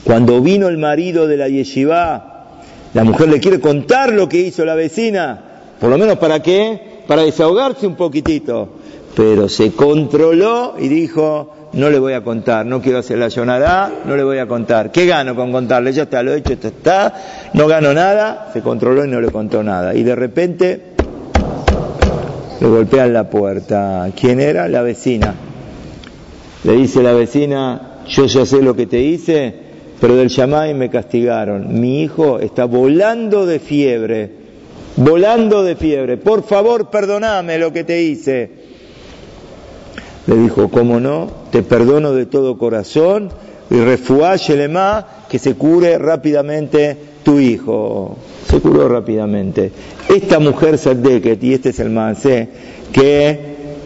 cuando 0.03 0.41
vino 0.41 0.67
el 0.67 0.77
marido 0.77 1.27
de 1.27 1.38
la 1.38 1.49
yeshiva, 1.49 2.62
la 2.93 3.03
mujer 3.03 3.29
le 3.29 3.39
quiere 3.39 3.60
contar 3.60 4.13
lo 4.13 4.29
que 4.29 4.39
hizo 4.39 4.65
la 4.65 4.75
vecina, 4.75 5.41
por 5.79 5.89
lo 5.89 5.97
menos 5.97 6.17
para 6.17 6.41
qué, 6.41 7.03
para 7.05 7.23
desahogarse 7.23 7.86
un 7.86 7.95
poquitito, 7.95 8.69
pero 9.13 9.49
se 9.49 9.73
controló 9.73 10.75
y 10.79 10.88
dijo, 10.88 11.53
no 11.73 11.89
le 11.89 11.99
voy 11.99 12.13
a 12.13 12.23
contar, 12.23 12.65
no 12.65 12.81
quiero 12.81 12.99
hacer 12.99 13.17
la 13.17 13.27
llonada, 13.27 13.91
no 14.05 14.15
le 14.15 14.23
voy 14.23 14.38
a 14.38 14.47
contar. 14.47 14.91
¿Qué 14.91 15.05
gano 15.05 15.36
con 15.36 15.51
contarle? 15.51 15.91
Ya 15.91 16.03
está, 16.03 16.23
lo 16.23 16.33
he 16.33 16.38
hecho, 16.38 16.53
está, 16.53 17.49
no 17.53 17.67
gano 17.67 17.93
nada, 17.93 18.49
se 18.53 18.62
controló 18.62 19.05
y 19.05 19.10
no 19.10 19.19
le 19.19 19.31
contó 19.31 19.62
nada. 19.62 19.93
Y 19.93 20.03
de 20.03 20.15
repente 20.15 20.97
le 22.60 22.67
golpean 22.67 23.13
la 23.13 23.30
puerta. 23.30 24.10
¿Quién 24.20 24.39
era? 24.39 24.67
La 24.67 24.82
vecina. 24.82 25.34
Le 26.63 26.74
dice 26.74 27.04
la 27.04 27.13
vecina, 27.13 28.00
yo 28.08 28.26
ya 28.26 28.46
sé 28.46 28.62
lo 28.62 28.76
que 28.76 28.88
te 28.88 29.00
hice, 29.00 29.54
pero 30.02 30.15
del 30.15 30.32
y 30.32 30.74
me 30.74 30.89
castigaron. 30.89 31.80
Mi 31.80 32.02
hijo 32.02 32.39
está 32.39 32.65
volando 32.65 33.46
de 33.46 33.60
fiebre, 33.60 34.32
volando 34.96 35.63
de 35.63 35.76
fiebre. 35.76 36.17
Por 36.17 36.43
favor, 36.43 36.89
perdoname 36.89 37.58
lo 37.60 37.72
que 37.72 37.84
te 37.84 38.02
hice. 38.02 38.50
Le 40.26 40.36
dijo, 40.36 40.70
¿cómo 40.70 41.00
no? 41.00 41.32
Te 41.52 41.63
perdono 41.63 42.12
de 42.12 42.26
todo 42.26 42.58
corazón 42.58 43.30
y 43.70 43.76
refuállele 43.76 44.67
más 44.67 45.06
que 45.30 45.39
se 45.39 45.56
cure 45.56 45.98
rápidamente 45.98 46.98
tu 47.24 47.39
hijo 47.39 48.17
se 48.47 48.60
curó 48.60 48.88
rápidamente. 48.88 49.71
Esta 50.07 50.39
mujer 50.39 50.77
Sadeket, 50.77 51.43
y 51.43 51.53
este 51.53 51.69
es 51.69 51.79
el 51.79 51.89
Maasé, 51.89 52.49
que 52.91 53.39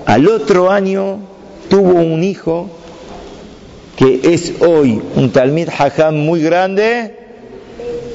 al 0.06 0.28
otro 0.28 0.70
año 0.70 1.20
tuvo 1.70 1.94
un 1.94 2.24
hijo 2.24 2.70
que 3.96 4.22
es 4.24 4.62
hoy 4.62 5.02
un 5.16 5.32
Talmid 5.32 5.70
Hajam 5.70 6.16
muy 6.16 6.42
grande. 6.42 7.16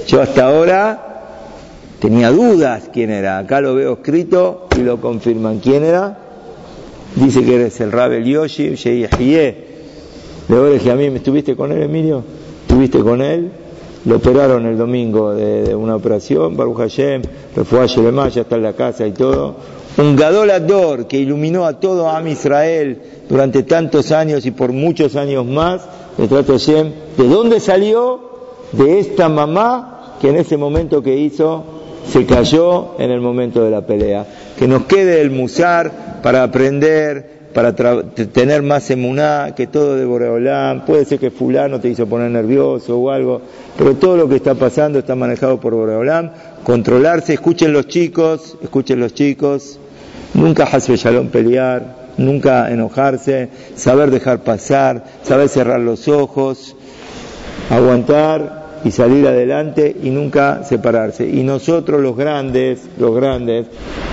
Yo 0.07 0.21
hasta 0.21 0.47
ahora 0.47 1.03
tenía 2.01 2.31
dudas 2.31 2.91
quién 2.93 3.11
era. 3.11 3.39
Acá 3.39 3.61
lo 3.61 3.75
veo 3.75 3.95
escrito 3.95 4.69
y 4.77 4.81
lo 4.81 5.01
confirman. 5.01 5.59
¿Quién 5.59 5.85
era? 5.85 6.19
Dice 7.17 7.45
que 7.45 7.55
eres 7.55 7.81
el 7.81 7.93
Rabel 7.93 8.25
Yoshi, 8.25 8.71
De 8.71 9.09
a 10.91 10.97
mí, 10.97 11.05
¿estuviste 11.07 11.57
con 11.57 11.73
él, 11.73 11.83
Emilio? 11.83 12.23
¿Estuviste 12.63 13.01
con 13.01 13.23
él? 13.23 13.51
Lo 14.07 14.17
operaron 14.17 14.67
el 14.67 14.79
domingo 14.79 15.35
de, 15.35 15.75
una 15.75 15.97
operación, 15.97 16.57
Baruch 16.57 16.79
Hashem, 16.79 17.23
Refuah 17.57 17.87
ya 18.29 18.43
está 18.43 18.55
en 18.55 18.63
la 18.63 18.73
casa 18.73 19.05
y 19.05 19.11
todo. 19.11 19.57
Un 19.99 20.15
Gadol 20.15 21.07
que 21.09 21.19
iluminó 21.19 21.65
a 21.65 21.81
todo 21.81 22.09
Am 22.09 22.29
Israel 22.29 22.99
durante 23.29 23.65
tantos 23.65 24.13
años 24.13 24.47
y 24.47 24.53
por 24.53 24.73
muchos 24.73 25.17
años 25.17 25.45
más. 25.45 25.89
Le 26.19 26.29
trata 26.29 26.53
Hashem, 26.53 26.93
¿de 27.17 27.29
dónde 27.29 27.59
salió? 27.59 28.21
De 28.71 29.01
esta 29.01 29.29
mamá 29.29 30.19
que 30.21 30.29
en 30.29 30.37
ese 30.37 30.57
momento 30.57 31.03
que 31.03 31.17
hizo 31.17 31.65
se 32.07 32.25
cayó 32.27 32.99
en 32.99 33.11
el 33.11 33.21
momento 33.21 33.65
de 33.65 33.71
la 33.71 33.87
pelea. 33.87 34.25
Que 34.57 34.69
nos 34.69 34.85
quede 34.85 35.21
el 35.21 35.33
musar 35.33 36.21
para 36.23 36.45
aprender, 36.45 37.36
para 37.57 37.73
tener 37.73 38.63
más 38.63 38.91
emuná 38.91 39.55
que 39.57 39.67
todo 39.67 39.97
de 39.97 40.05
Boreolán. 40.05 40.85
Puede 40.85 41.07
ser 41.07 41.19
que 41.19 41.31
fulano 41.31 41.81
te 41.81 41.89
hizo 41.89 42.07
poner 42.07 42.31
nervioso 42.31 42.99
o 42.99 43.11
algo, 43.11 43.41
pero 43.79 43.95
todo 43.95 44.19
lo 44.19 44.29
que 44.29 44.37
está 44.37 44.55
pasando 44.55 44.99
está 44.99 45.15
manejado 45.15 45.59
por 45.59 45.73
Boreolán. 45.73 46.33
Controlarse, 46.65 47.33
escuchen 47.33 47.73
los 47.73 47.89
chicos, 47.89 48.59
escuchen 48.63 49.01
los 49.01 49.15
chicos. 49.15 49.79
Nunca 50.35 50.65
Hasbe 50.65 50.97
Shalom 50.99 51.29
pelear, 51.29 52.13
nunca 52.19 52.71
enojarse, 52.71 53.49
saber 53.75 54.11
dejar 54.11 54.41
pasar, 54.41 55.05
saber 55.23 55.49
cerrar 55.49 55.81
los 55.81 56.09
ojos, 56.09 56.77
aguantar 57.71 58.67
y 58.85 58.91
salir 58.91 59.27
adelante 59.27 59.97
y 60.03 60.11
nunca 60.11 60.63
separarse. 60.63 61.27
Y 61.27 61.43
nosotros 61.43 62.03
los 62.03 62.19
grandes, 62.19 62.83
los 62.99 63.17
grandes, 63.17 63.67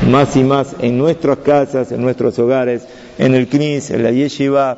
más 0.10 0.34
y 0.38 0.46
más 0.46 0.78
en 0.80 0.98
nuestras 0.98 1.39
casas, 1.39 1.91
en 1.91 2.02
nuestros 2.02 2.39
hogares, 2.39 2.88
en 3.18 3.36
el 3.36 3.47
CNIS, 3.47 3.91
en 3.91 4.03
la 4.03 4.11
yeshiva, 4.11 4.78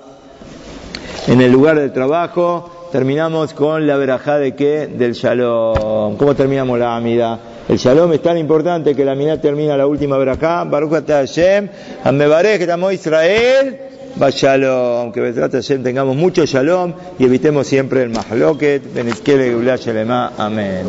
en 1.27 1.41
el 1.41 1.51
lugar 1.51 1.79
del 1.79 1.91
trabajo. 1.91 2.71
Terminamos 2.91 3.53
con 3.53 3.85
la 3.87 3.97
verajá 3.97 4.37
de 4.37 4.55
qué? 4.55 4.87
Del 4.87 5.13
shalom. 5.13 6.15
¿Cómo 6.17 6.35
terminamos 6.35 6.79
la 6.79 6.95
amida? 6.95 7.39
El 7.67 7.77
shalom 7.77 8.13
es 8.13 8.21
tan 8.21 8.37
importante 8.37 8.95
que 8.95 9.03
la 9.03 9.13
amida 9.13 9.41
termina 9.41 9.75
la 9.75 9.87
última 9.87 10.17
verajá. 10.17 10.63
Baruch 10.63 11.05
Hashem, 11.05 11.67
Amebarej, 12.03 12.61
estamos 12.61 12.93
Israel. 12.93 13.79
Va 14.21 14.29
shalom, 14.29 15.11
que 15.11 15.33
Hashem 15.33 15.83
tengamos 15.83 16.15
mucho 16.15 16.45
shalom 16.45 16.93
y 17.19 17.25
evitemos 17.25 17.67
siempre 17.67 18.03
el 18.03 18.11
mahloket, 18.11 18.93
Benizkele 18.93 19.77
Shalema. 19.77 20.31
Amén. 20.37 20.85